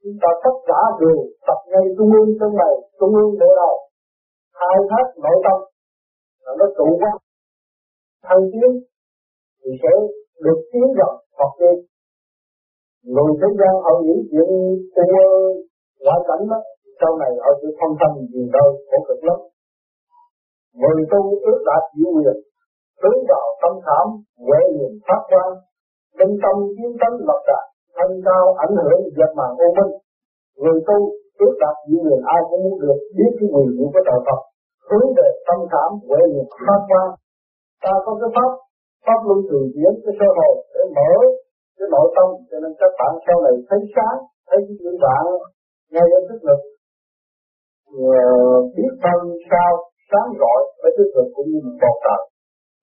Chúng 0.02 0.18
ta 0.22 0.30
tất 0.44 0.56
cả 0.70 0.82
đều 1.02 1.18
tập 1.48 1.60
ngay 1.72 1.86
trung 1.96 2.12
ương 2.18 2.30
trong 2.40 2.54
này, 2.62 2.74
trung 3.00 3.14
ương 3.20 3.32
bộ 3.40 3.50
đầu. 3.62 3.76
Khai 4.60 4.78
thác 4.90 5.06
nội 5.24 5.38
tâm. 5.46 5.58
Là 6.44 6.52
nó 6.60 6.66
trụ 6.78 6.88
hóa 7.02 7.12
thân 8.28 8.40
tiến 8.52 8.72
thì 9.62 9.72
sẽ 9.82 9.94
được 10.46 10.60
tiến 10.72 10.88
gần 11.00 11.14
Phật 11.38 11.52
tiên. 11.60 11.76
Người 13.14 13.32
thế 13.40 13.50
gian 13.60 13.74
họ 13.86 13.94
nghĩ 14.04 14.16
chuyện 14.32 14.50
tu 14.96 15.06
ngoại 16.04 16.20
cảnh 16.28 16.44
đó, 16.52 16.60
sau 17.00 17.12
này 17.22 17.32
họ 17.44 17.52
sẽ 17.62 17.68
thông 17.80 17.94
thân 18.00 18.12
gì 18.34 18.44
đâu 18.56 18.68
khổ 18.90 18.98
cực 19.08 19.20
lắm. 19.28 19.40
Người 20.80 21.00
tu 21.12 21.22
ước 21.48 21.60
đạt 21.70 21.84
diệu 21.96 22.12
quyền 22.16 22.38
hướng 23.02 23.20
vào 23.32 23.46
tâm 23.62 23.74
khảm 23.86 24.06
huệ 24.46 24.62
liền 24.76 24.94
phát 25.08 25.22
quang, 25.32 25.54
tinh 26.18 26.34
tâm 26.44 26.56
chiến 26.76 26.92
tâm 27.02 27.14
lập 27.28 27.42
đạt 27.50 27.66
thanh 27.98 28.14
cao 28.28 28.44
ảnh 28.66 28.76
hưởng 28.84 29.02
dập 29.18 29.32
màn 29.40 29.52
ô 29.66 29.68
minh. 29.78 29.94
Người 30.62 30.80
tu 30.88 30.98
ước 31.44 31.54
đạt 31.64 31.76
như 31.88 31.98
người 32.06 32.22
ai 32.34 32.40
cũng 32.50 32.62
muốn 32.64 32.76
được 32.84 33.00
biết 33.16 33.32
cái 33.38 33.48
quyền 33.54 33.68
diệu 33.76 33.90
của 33.94 34.04
tạo 34.08 34.20
Phật. 34.28 34.42
Hướng 34.90 35.08
về 35.18 35.28
tâm 35.48 35.60
khảm 35.72 35.92
huệ 36.08 36.22
liền 36.34 36.48
phát 36.68 36.82
quang. 36.90 37.12
Ta 37.84 37.94
có 38.06 38.12
cái 38.22 38.30
pháp 38.36 38.52
pháp 39.06 39.20
luân 39.28 39.40
thường 39.50 39.68
chuyển 39.74 39.94
cái 40.04 40.14
sơ 40.20 40.28
hồn 40.38 40.56
để 40.74 40.84
mở 40.98 41.12
cái 41.78 41.88
nội 41.94 42.08
tâm, 42.16 42.28
cho 42.50 42.58
nên 42.64 42.72
các 42.82 42.92
bạn 43.00 43.14
sau 43.26 43.38
này 43.46 43.56
thấy 43.70 43.80
sáng, 43.96 44.18
thấy 44.50 44.60
những 44.84 45.00
bạn 45.06 45.24
ngay 45.94 46.08
ở 46.18 46.20
thức 46.28 46.42
lực. 46.48 46.62
Ờ, 48.14 48.24
biết 48.76 48.94
thân, 49.04 49.20
sao, 49.50 49.72
sáng 50.10 50.30
rọi 50.42 50.62
với 50.82 50.92
thức 50.98 51.10
lực 51.16 51.28
cũng 51.36 51.48
như 51.52 51.60
một 51.66 51.76
bầu 51.82 51.96
trời 52.04 52.22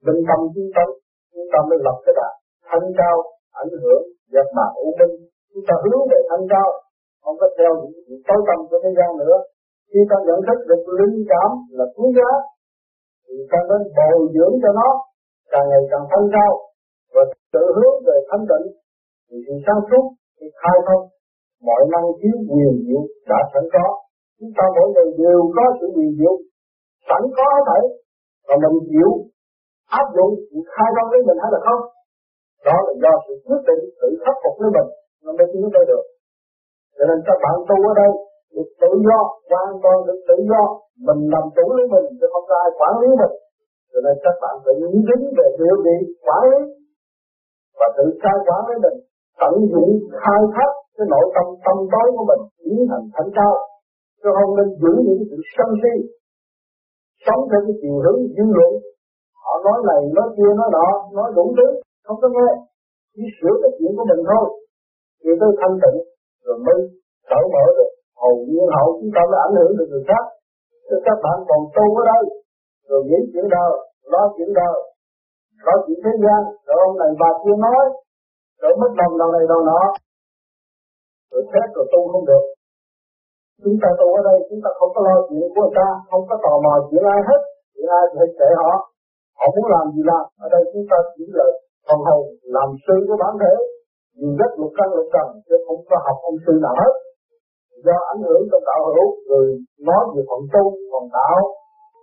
bình 0.07 0.21
tâm 0.29 0.39
chúng 0.55 0.71
tâm 0.77 0.89
chúng 1.33 1.49
ta 1.53 1.59
mới 1.69 1.79
lập 1.87 1.97
cái 2.05 2.15
đà 2.21 2.31
thanh 2.69 2.89
cao, 3.01 3.17
ảnh 3.63 3.73
hưởng 3.83 4.03
dẹp 4.33 4.49
mà 4.57 4.67
u 4.85 4.89
minh. 4.99 5.15
Chúng 5.53 5.65
ta 5.69 5.75
hướng 5.83 6.03
về 6.11 6.21
thanh 6.31 6.45
cao, 6.53 6.69
không 7.23 7.37
có 7.41 7.47
theo 7.59 7.73
những 7.81 8.03
sự 8.07 8.15
tối 8.27 8.41
tâm 8.49 8.59
của 8.69 8.79
thế 8.83 8.91
gian 8.99 9.11
nữa. 9.23 9.37
Khi 9.91 10.01
ta 10.11 10.17
nhận 10.27 10.39
thức 10.47 10.59
được 10.71 10.83
linh 10.99 11.19
cảm 11.33 11.51
là 11.79 11.85
quý 11.97 12.07
giá, 12.17 12.31
thì 13.25 13.35
ta 13.51 13.59
nên 13.71 13.83
bồi 13.97 14.21
dưỡng 14.35 14.55
cho 14.63 14.71
nó 14.81 14.89
càng 15.53 15.67
ngày 15.71 15.85
càng 15.91 16.05
thanh 16.11 16.27
cao. 16.37 16.53
Và 17.15 17.23
tự 17.55 17.65
hướng 17.77 17.97
về 18.07 18.17
thanh 18.29 18.45
tịnh 18.51 18.67
thì 19.29 19.37
sự 19.47 19.55
sáng 19.67 19.81
suốt, 19.89 20.05
thì 20.39 20.47
khai 20.61 20.79
thông, 20.87 21.05
mọi 21.69 21.83
năng 21.93 22.07
khiếu, 22.19 22.37
quyền 22.51 22.75
diệu 22.87 23.03
đã 23.31 23.41
sẵn 23.53 23.65
có. 23.75 23.87
Chúng 24.39 24.53
ta 24.57 24.65
mỗi 24.77 24.89
người 24.95 25.09
đều 25.23 25.41
có 25.57 25.65
sự 25.79 25.87
quyền 25.97 26.11
diệu, 26.19 26.35
sẵn 27.09 27.23
có 27.37 27.45
hết 27.55 27.63
thảy, 27.69 27.83
và 28.49 28.55
mình 28.63 28.77
chịu 28.91 29.11
áp 30.01 30.07
dụng 30.17 30.33
khai 30.73 30.89
thông 30.97 31.09
với 31.13 31.21
mình 31.29 31.39
hay 31.43 31.51
là 31.55 31.61
không? 31.67 31.83
Đó 32.67 32.77
là 32.87 32.93
do 33.03 33.13
sự 33.25 33.33
quyết 33.47 33.63
định 33.69 33.83
tự 34.01 34.09
khắc 34.23 34.37
phục 34.43 34.55
với 34.61 34.71
mình 34.77 34.89
nó 35.25 35.31
mới 35.39 35.47
tiến 35.53 35.65
tới 35.75 35.85
được. 35.91 36.05
Cho 36.97 37.05
nên 37.09 37.19
các 37.27 37.39
bạn 37.45 37.57
tu 37.69 37.77
ở 37.91 37.93
đây 38.03 38.11
được 38.55 38.69
tự 38.83 38.91
do, 39.09 39.19
hoàn 39.51 39.71
toàn 39.83 39.97
được 40.07 40.21
tự 40.29 40.37
do. 40.51 40.63
Mình 41.07 41.21
làm 41.35 41.45
chủ 41.57 41.65
lấy 41.77 41.87
mình 41.95 42.07
chứ 42.19 42.27
không 42.33 42.47
có 42.49 42.55
ai 42.65 42.71
quản 42.79 42.95
lý 43.03 43.11
mình. 43.21 43.35
Cho 43.93 43.99
nên 44.05 44.15
các 44.25 44.37
bạn 44.43 44.55
tự 44.65 44.73
nghĩ 44.81 44.93
đứng 45.09 45.25
về 45.39 45.47
điều 45.61 45.77
gì 45.87 45.97
quản 46.27 46.43
lý 46.53 46.61
và 47.79 47.87
tự 47.97 48.05
khai 48.23 48.37
quản 48.47 48.61
với 48.69 48.79
mình, 48.85 48.97
tận 49.41 49.55
dụng 49.73 49.93
khai 50.23 50.41
thác 50.55 50.71
cái 50.97 51.07
nội 51.13 51.27
tâm 51.35 51.47
tâm 51.67 51.77
tối 51.93 52.07
của 52.17 52.25
mình 52.31 52.43
biến 52.65 52.81
thành 52.91 53.05
thánh 53.15 53.31
cao. 53.39 53.55
Chứ 54.23 54.29
không 54.39 54.53
nên 54.59 54.69
giữ 54.83 54.93
những 55.07 55.23
sự 55.31 55.39
sân 55.55 55.69
si, 55.83 55.95
sống 57.27 57.43
theo 57.51 57.61
cái 57.67 57.75
chiều 57.81 57.97
hướng 58.05 58.21
dư 58.37 58.47
luận 58.57 58.73
nói 59.67 59.79
này, 59.91 60.01
nói 60.17 60.29
kia, 60.37 60.51
nói 60.61 60.69
nọ, 60.77 60.87
nói 61.17 61.29
đủ 61.37 61.45
thứ, 61.57 61.67
không 62.07 62.19
có 62.23 62.29
nghe. 62.35 62.51
Chỉ 63.15 63.25
sửa 63.39 63.55
cái 63.63 63.71
chuyện 63.77 63.93
của 63.97 64.07
mình 64.11 64.23
thôi. 64.31 64.47
Thì 65.23 65.31
tôi 65.41 65.51
thanh 65.61 65.77
tịnh, 65.83 65.99
rồi 66.45 66.57
mới 66.67 66.79
cởi 67.31 67.45
mở 67.55 67.65
được. 67.77 67.91
Hầu 68.23 68.35
nhiên 68.49 68.67
hậu 68.77 68.89
chúng 68.99 69.13
ta 69.17 69.23
mới 69.31 69.39
ảnh 69.47 69.55
hưởng 69.59 69.73
được 69.79 69.89
người 69.91 70.05
khác. 70.11 70.25
Thế 70.87 70.97
các 71.07 71.19
bạn 71.25 71.39
còn 71.49 71.61
tu 71.77 71.85
ở 72.01 72.03
đây, 72.13 72.23
rồi 72.89 73.01
nghĩ 73.09 73.19
chuyện 73.31 73.47
đời, 73.57 73.73
lo 74.13 74.23
chuyện 74.35 74.51
đời, 74.61 74.77
lo 75.67 75.75
chuyện 75.85 75.99
thế 76.05 76.13
gian. 76.23 76.41
Rồi 76.67 76.79
ông 76.87 76.95
này 77.03 77.11
bà 77.21 77.31
kia 77.43 77.57
nói, 77.67 77.85
rồi 78.61 78.73
mất 78.81 78.91
đồng 79.01 79.15
đầu 79.21 79.31
này 79.37 79.45
đầu 79.53 79.61
nọ. 79.71 79.81
Rồi 81.31 81.43
chết 81.53 81.67
rồi 81.77 81.87
tu 81.93 82.01
không 82.13 82.25
được. 82.31 82.45
Chúng 83.65 83.79
ta 83.83 83.89
tu 84.01 84.07
ở 84.19 84.21
đây, 84.29 84.39
chúng 84.49 84.61
ta 84.65 84.71
không 84.79 84.91
có 84.95 85.01
lo 85.07 85.17
chuyện 85.29 85.49
của 85.55 85.63
người 85.63 85.75
ta, 85.79 85.89
không 86.11 86.25
có 86.29 86.37
tò 86.45 86.53
mò 86.65 86.75
chuyện 86.89 87.05
ai 87.15 87.21
hết. 87.29 87.41
Chuyện 87.75 87.89
ai 87.99 88.05
thì 88.11 88.17
hãy 88.21 88.31
kệ 88.39 88.49
họ 88.61 88.73
họ 89.39 89.47
muốn 89.55 89.67
làm 89.75 89.85
gì 89.95 90.03
làm. 90.11 90.25
Ở 90.45 90.47
đây 90.55 90.63
chúng 90.73 90.87
ta 90.91 90.99
chỉ 91.15 91.25
là 91.39 91.47
phần 91.89 92.01
hồn 92.09 92.23
làm 92.57 92.69
sư 92.85 92.95
của 93.09 93.17
bản 93.23 93.35
thể. 93.43 93.55
Dù 94.19 94.29
rất 94.41 94.51
lục 94.61 94.73
căn 94.79 94.89
lục 94.97 95.09
trần, 95.15 95.27
chứ 95.47 95.55
không 95.67 95.81
có 95.89 95.97
học 96.07 96.19
ông 96.31 96.39
sư 96.45 96.55
nào 96.65 96.75
hết. 96.81 96.93
Do 97.87 97.97
ảnh 98.13 98.23
hưởng 98.27 98.43
trong 98.51 98.65
đạo 98.71 98.81
hữu, 98.95 99.09
rồi 99.31 99.45
nói 99.89 100.03
về 100.13 100.23
phần 100.31 100.43
tu, 100.53 100.65
phần 100.93 101.05
đạo. 101.17 101.39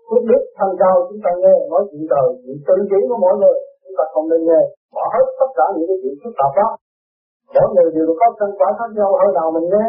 Phước 0.08 0.24
đức 0.30 0.42
thanh 0.58 0.74
cao, 0.82 0.96
chúng 1.08 1.22
ta 1.26 1.32
nghe, 1.42 1.56
nói 1.72 1.82
chuyện 1.90 2.04
đời, 2.14 2.28
chuyện 2.44 2.58
tư 2.68 2.76
trí 2.90 3.00
của 3.10 3.20
mỗi 3.24 3.36
người, 3.42 3.58
chúng 3.84 3.96
ta 3.98 4.04
không 4.14 4.26
nên 4.32 4.42
nghe. 4.48 4.62
Bỏ 4.96 5.04
hết 5.14 5.26
tất 5.40 5.50
cả 5.58 5.66
những 5.74 5.88
cái 5.90 5.98
chuyện 6.02 6.16
phức 6.22 6.34
tạp 6.40 6.52
đó. 6.60 6.70
Mỗi 7.56 7.68
người 7.74 7.90
đều 7.96 8.08
có 8.20 8.28
căn 8.40 8.50
quả 8.60 8.70
khác 8.78 8.90
nhau, 8.98 9.10
hơi 9.20 9.32
nào 9.38 9.48
mình 9.56 9.68
nghe. 9.74 9.88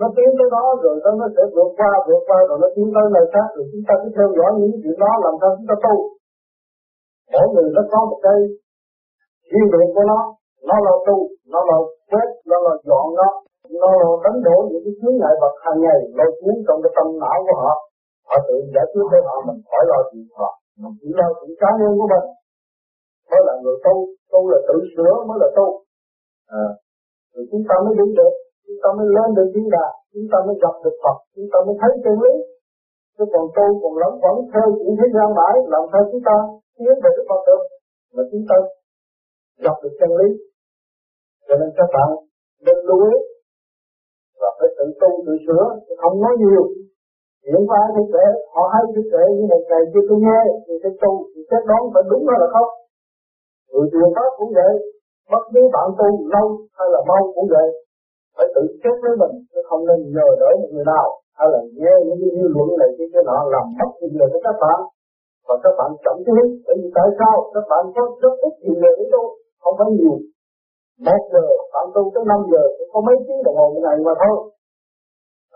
Nó 0.00 0.06
tiến 0.16 0.28
tới 0.38 0.48
đó, 0.56 0.64
rồi 0.82 0.94
nó 1.04 1.10
nó 1.20 1.26
sẽ 1.34 1.42
vượt 1.54 1.70
qua 1.78 1.90
vượt 2.06 2.22
qua, 2.28 2.38
rồi 2.48 2.58
nó 2.62 2.68
tiến 2.74 2.88
tới 2.94 3.06
nơi 3.16 3.26
khác. 3.32 3.48
Rồi 3.56 3.64
chúng 3.70 3.84
ta 3.88 3.94
cứ 4.02 4.08
theo 4.16 4.28
dõi 4.36 4.50
những 4.58 4.74
chuyện 4.82 4.96
đó, 5.04 5.12
làm 5.24 5.34
sao 5.40 5.50
chúng 5.56 5.68
ta 5.70 5.76
tu 5.84 5.94
mỗi 7.32 7.46
người 7.52 7.68
nó 7.76 7.82
có 7.92 8.00
một 8.10 8.18
cái 8.26 8.38
riêng 9.50 9.68
biệt 9.72 9.88
của 9.94 10.04
nó. 10.12 10.20
Nó 10.68 10.76
là 10.86 10.92
tu 11.06 11.16
nó 11.52 11.60
là 11.70 11.76
chết 12.10 12.26
nó 12.50 12.56
là 12.66 12.72
dọn 12.88 13.06
nó. 13.20 13.28
Nó 13.82 13.90
là 14.00 14.08
đánh 14.24 14.38
đổ 14.46 14.56
những 14.70 14.82
cái 14.84 14.94
chướng 14.98 15.16
ngại 15.20 15.34
vật 15.42 15.54
hàng 15.64 15.78
ngày 15.84 15.98
lôi 16.18 16.30
cuốn 16.38 16.56
trong 16.66 16.78
cái 16.82 16.92
tâm 16.96 17.06
não 17.22 17.38
của 17.46 17.56
họ. 17.62 17.74
Họ 18.28 18.36
tự 18.48 18.56
giải 18.74 18.86
quyết 18.92 19.06
cho 19.12 19.18
họ 19.28 19.36
mình 19.46 19.60
khỏi 19.68 19.82
lo 19.90 19.98
chuyện 20.08 20.26
họ. 20.38 20.50
Mình 20.82 20.94
chỉ 21.00 21.08
lo 21.18 21.28
chuyện 21.38 21.52
cá 21.60 21.70
nhân 21.78 21.92
của 21.98 22.08
mình. 22.12 22.26
Mới 23.30 23.40
là 23.46 23.54
người 23.62 23.76
tu 23.84 23.94
tu 24.32 24.40
là 24.50 24.58
tự 24.68 24.76
sửa 24.92 25.12
mới 25.28 25.36
là 25.42 25.48
tu. 25.56 25.66
À, 26.62 26.66
rồi 27.32 27.44
chúng 27.50 27.64
ta 27.68 27.74
mới 27.84 27.94
đứng 28.00 28.12
được. 28.18 28.34
Chúng 28.66 28.80
ta 28.82 28.88
mới 28.98 29.06
lên 29.16 29.28
được 29.36 29.48
thiên 29.54 29.68
đàng 29.76 29.94
chúng 30.14 30.28
ta 30.32 30.38
mới 30.46 30.56
gặp 30.64 30.74
được 30.84 30.96
Phật 31.02 31.16
chúng 31.34 31.48
ta 31.52 31.58
mới 31.66 31.74
thấy 31.80 31.90
chân 32.04 32.16
lý 32.24 32.34
chứ 33.16 33.24
còn 33.32 33.44
tu 33.56 33.66
còn 33.82 33.94
lắm 34.02 34.12
vẫn 34.24 34.36
theo 34.52 34.66
những 34.84 34.96
thế 34.98 35.06
gian 35.14 35.28
mãi 35.38 35.54
làm 35.74 35.82
sao 35.92 36.02
chúng 36.10 36.22
ta. 36.28 36.36
Tiến 36.76 36.96
về 37.02 37.10
Đức 37.16 37.24
Phật 37.30 37.40
được 37.48 37.62
mà 38.14 38.22
chúng 38.30 38.44
ta 38.50 38.56
gặp 39.64 39.76
được 39.82 39.94
chân 40.00 40.10
lý. 40.20 40.28
Cho 41.46 41.54
nên 41.60 41.70
các 41.78 41.88
bạn 41.94 42.10
nên 42.64 42.76
lưu 42.88 42.98
ý 43.12 43.14
và 44.40 44.48
phải 44.58 44.68
tự 44.78 44.86
tu 45.00 45.10
tự 45.26 45.34
sửa. 45.46 45.64
Không 46.00 46.16
nói 46.24 46.34
nhiều. 46.42 46.64
Những 47.50 47.66
ai 47.80 47.86
thì 47.94 48.02
kể, 48.14 48.26
họ 48.54 48.62
hay 48.72 48.84
thì 48.94 49.02
kể 49.12 49.24
nhưng 49.36 49.48
một 49.52 49.62
ngày 49.70 49.82
chưa 49.92 50.04
tôi 50.08 50.18
nghe 50.26 50.40
thì 50.64 50.74
sẽ 50.82 50.90
tu 51.02 51.12
thì 51.32 51.40
sẽ 51.50 51.56
đoán 51.68 51.82
phải 51.94 52.02
đúng 52.10 52.24
hay 52.28 52.38
là 52.42 52.48
không. 52.54 52.70
Người 53.70 53.86
truyền 53.92 54.08
pháp 54.16 54.30
cũng 54.38 54.52
vậy 54.58 54.72
bất 55.32 55.44
cứ 55.52 55.60
bạn 55.74 55.88
tu 55.98 56.08
lâu 56.32 56.46
hay 56.76 56.86
là 56.94 57.00
mau 57.08 57.22
cũng 57.34 57.48
vậy. 57.54 57.68
Phải 58.36 58.46
tự 58.54 58.62
xét 58.80 58.94
với 59.02 59.14
mình 59.20 59.34
chứ 59.50 59.58
không 59.68 59.82
nên 59.88 59.98
nhờ 60.14 60.28
đỡ 60.40 60.50
một 60.60 60.70
người 60.72 60.86
nào 60.92 61.06
hay 61.38 61.46
là 61.52 61.60
nghe 61.80 61.94
những 62.06 62.18
cái 62.22 62.30
dư 62.36 62.46
luận 62.54 62.68
này 62.80 62.90
cái 62.96 63.06
cái 63.12 63.22
nọ 63.28 63.38
làm 63.54 63.64
mất 63.78 63.90
tiền 63.98 64.10
người 64.14 64.28
của 64.32 64.42
các 64.46 64.56
bạn. 64.62 64.78
Và 65.46 65.54
các 65.64 65.74
bạn 65.78 65.90
chậm 66.04 66.16
cái 66.24 66.34
hít 66.38 66.48
bởi 66.66 66.76
vì 66.80 66.88
tại 66.96 67.08
sao? 67.18 67.34
Các 67.54 67.64
bạn 67.70 67.82
có 67.94 68.02
rất 68.22 68.34
ít 68.46 68.54
tiền 68.62 68.76
người 68.80 68.94
đấy 68.98 69.08
đâu 69.14 69.24
không 69.62 69.74
phải 69.78 69.88
nhiều. 69.98 70.16
Một 71.06 71.22
giờ 71.32 71.44
bạn 71.74 71.86
tu 71.94 72.02
tới 72.14 72.24
năm 72.30 72.40
giờ 72.52 72.62
cũng 72.76 72.88
có 72.92 72.98
mấy 73.06 73.16
tiếng 73.26 73.40
đồng 73.46 73.56
hồ 73.58 73.66
một 73.72 73.82
ngày 73.84 73.96
mà 74.06 74.14
thôi. 74.22 74.36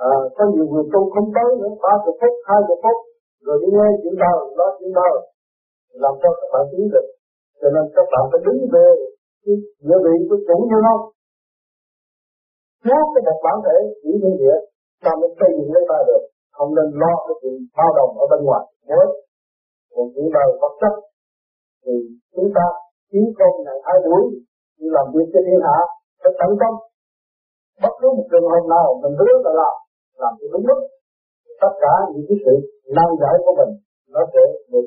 À, 0.08 0.12
có 0.36 0.42
nhiều 0.52 0.66
người 0.72 0.86
tu 0.92 1.00
không 1.14 1.28
tới 1.36 1.48
nữa 1.60 1.72
ba 1.84 1.92
giờ 2.04 2.12
phút 2.20 2.34
hai 2.48 2.58
giờ 2.68 2.74
phút 2.82 2.98
rồi 3.46 3.56
đi 3.62 3.68
nghe 3.76 3.88
chuyện 4.00 4.14
đời 4.22 4.38
nói 4.58 4.70
chuyện 4.78 4.92
đời 5.00 5.14
làm 6.02 6.14
cho 6.22 6.30
các 6.38 6.48
bạn 6.52 6.64
tiến 6.70 6.84
được. 6.94 7.06
Cho 7.60 7.68
nên 7.74 7.84
các 7.96 8.06
bạn 8.12 8.24
phải 8.30 8.40
đứng 8.46 8.60
về 8.74 8.86
cái 9.44 9.54
địa 9.86 9.98
vị 10.04 10.14
của 10.28 10.38
chủ 10.46 10.56
như 10.70 10.78
nó. 10.86 10.96
Trước 12.84 13.04
cái 13.14 13.22
một 13.26 13.38
bản 13.44 13.56
thể 13.64 13.76
chỉ 14.02 14.10
như 14.22 14.32
vậy 14.42 14.60
ta 15.04 15.12
mới 15.20 15.30
xây 15.38 15.50
dựng 15.56 15.70
lấy 15.74 15.84
ta 15.90 15.98
được, 16.08 16.22
không 16.56 16.70
nên 16.76 16.88
lo 17.02 17.12
cái 17.26 17.34
chuyện 17.40 17.56
bao 17.78 17.90
đồng 17.98 18.12
ở 18.22 18.24
bên 18.30 18.40
ngoài. 18.46 18.64
Mới 18.88 19.06
còn 19.92 20.06
chuyện 20.12 20.26
đời 20.36 20.48
vật 20.60 20.74
chất 20.80 20.94
thì 21.82 21.92
chúng 22.34 22.50
ta 22.56 22.66
chiến 23.10 23.26
công 23.38 23.54
ngày 23.64 23.78
hai 23.86 23.96
buổi 24.04 24.22
đi 24.78 24.86
làm 24.96 25.06
việc 25.14 25.28
cho 25.32 25.40
thiên 25.46 25.60
hạ, 25.66 25.78
phải 26.20 26.32
tận 26.40 26.50
tâm. 26.60 26.72
Bất 27.82 27.94
cứ 28.00 28.08
một 28.16 28.26
trường 28.30 28.48
hợp 28.52 28.64
nào 28.74 28.86
mình 29.02 29.14
hứa 29.20 29.34
là 29.44 29.52
làm 29.60 29.74
làm 30.22 30.32
cho 30.38 30.46
đúng 30.52 30.66
lúc. 30.70 30.80
Tất 31.62 31.72
cả 31.84 31.94
những 32.12 32.26
cái 32.28 32.38
sự 32.44 32.54
năng 32.96 33.12
giải 33.20 33.34
của 33.44 33.54
mình, 33.58 33.72
nó 34.14 34.22
sẽ 34.32 34.42
được 34.72 34.86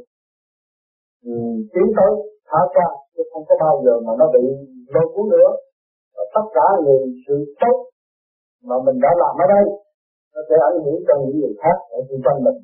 tiến 1.74 1.88
tới 1.97 2.12
thả 2.50 2.62
ra 2.76 2.88
chứ 3.13 3.24
không 3.32 3.43
có 3.50 3.56
bao 3.63 3.76
giờ 3.86 3.93
mà 4.06 4.13
nó 4.19 4.26
bị 4.36 4.43
lôi 4.93 5.06
cuốn 5.13 5.26
nữa. 5.34 5.50
Và 6.15 6.24
tất 6.36 6.45
cả 6.58 6.67
những 6.86 7.06
sự 7.26 7.36
tốt 7.62 7.78
mà 8.67 8.76
mình 8.86 8.97
đã 9.06 9.12
làm 9.21 9.34
ở 9.43 9.45
đây 9.56 9.65
nó 10.34 10.41
sẽ 10.48 10.56
ảnh 10.70 10.80
hưởng 10.84 11.00
cho 11.08 11.13
những 11.22 11.38
người 11.39 11.56
khác 11.62 11.78
ở 11.96 12.00
xung 12.08 12.24
quanh 12.26 12.39
mình. 12.46 12.60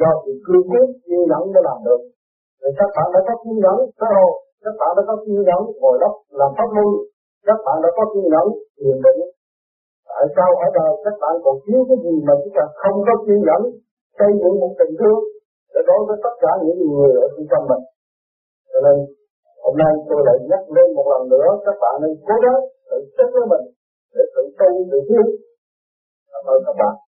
Do 0.00 0.10
sự 0.22 0.32
cương 0.44 0.66
quyết, 0.70 0.86
kiên 1.04 1.22
nhẫn 1.30 1.42
mới 1.52 1.62
làm 1.68 1.78
được. 1.86 2.00
Thì 2.60 2.68
các 2.78 2.90
bạn 2.96 3.06
đã 3.14 3.20
có 3.28 3.34
kiên 3.42 3.56
nhẫn 3.64 3.78
xã 3.98 4.08
hội 4.16 4.32
các 4.64 4.74
bạn 4.80 4.90
đã 4.96 5.02
có 5.08 5.14
kiên 5.24 5.40
nhẫn, 5.48 5.62
ngồi 5.80 5.96
đất, 6.02 6.14
làm 6.40 6.50
pháp 6.56 6.68
luân. 6.76 6.90
Các 7.48 7.58
bạn 7.66 7.76
đã 7.84 7.90
có 7.96 8.04
kiên 8.12 8.26
nhẫn, 8.32 8.46
thiền 8.78 8.96
định. 9.04 9.20
Tại 10.10 10.24
sao 10.34 10.50
ở 10.64 10.68
đời 10.78 10.92
các 11.04 11.16
bạn 11.22 11.34
còn 11.44 11.56
thiếu 11.64 11.80
cái 11.88 11.98
gì 12.04 12.14
mà 12.26 12.34
chúng 12.40 12.54
ta 12.56 12.64
không 12.82 12.96
có 13.06 13.14
kiên 13.24 13.40
nhẫn, 13.48 13.62
xây 14.18 14.30
dựng 14.40 14.56
một 14.62 14.72
tình 14.78 14.92
thương 15.00 15.20
để 15.72 15.80
đối 15.88 16.00
với 16.06 16.16
tất 16.24 16.34
cả 16.42 16.52
những 16.64 16.80
người 16.90 17.10
ở 17.24 17.26
xung 17.34 17.48
quanh 17.50 17.64
mình? 17.70 17.84
Cho 18.70 18.78
nên, 18.84 18.96
hôm 19.64 19.74
nay 19.82 19.92
tôi 20.08 20.20
lại 20.26 20.36
nhắc 20.50 20.62
lên 20.76 20.88
một 20.96 21.06
lần 21.12 21.22
nữa, 21.32 21.48
các 21.66 21.76
bạn 21.82 21.94
nên 22.02 22.12
cố 22.28 22.36
gắng 22.44 22.60
tự 22.88 22.98
chất 23.16 23.28
với 23.34 23.44
mình 23.52 23.64
để 24.14 24.24
tự 24.34 24.42
tu, 24.58 24.70
tự 24.90 24.98
tiến 25.08 25.26
cảm 26.32 26.44
ơn 26.52 26.62
các 26.66 26.74
bạn. 26.80 27.11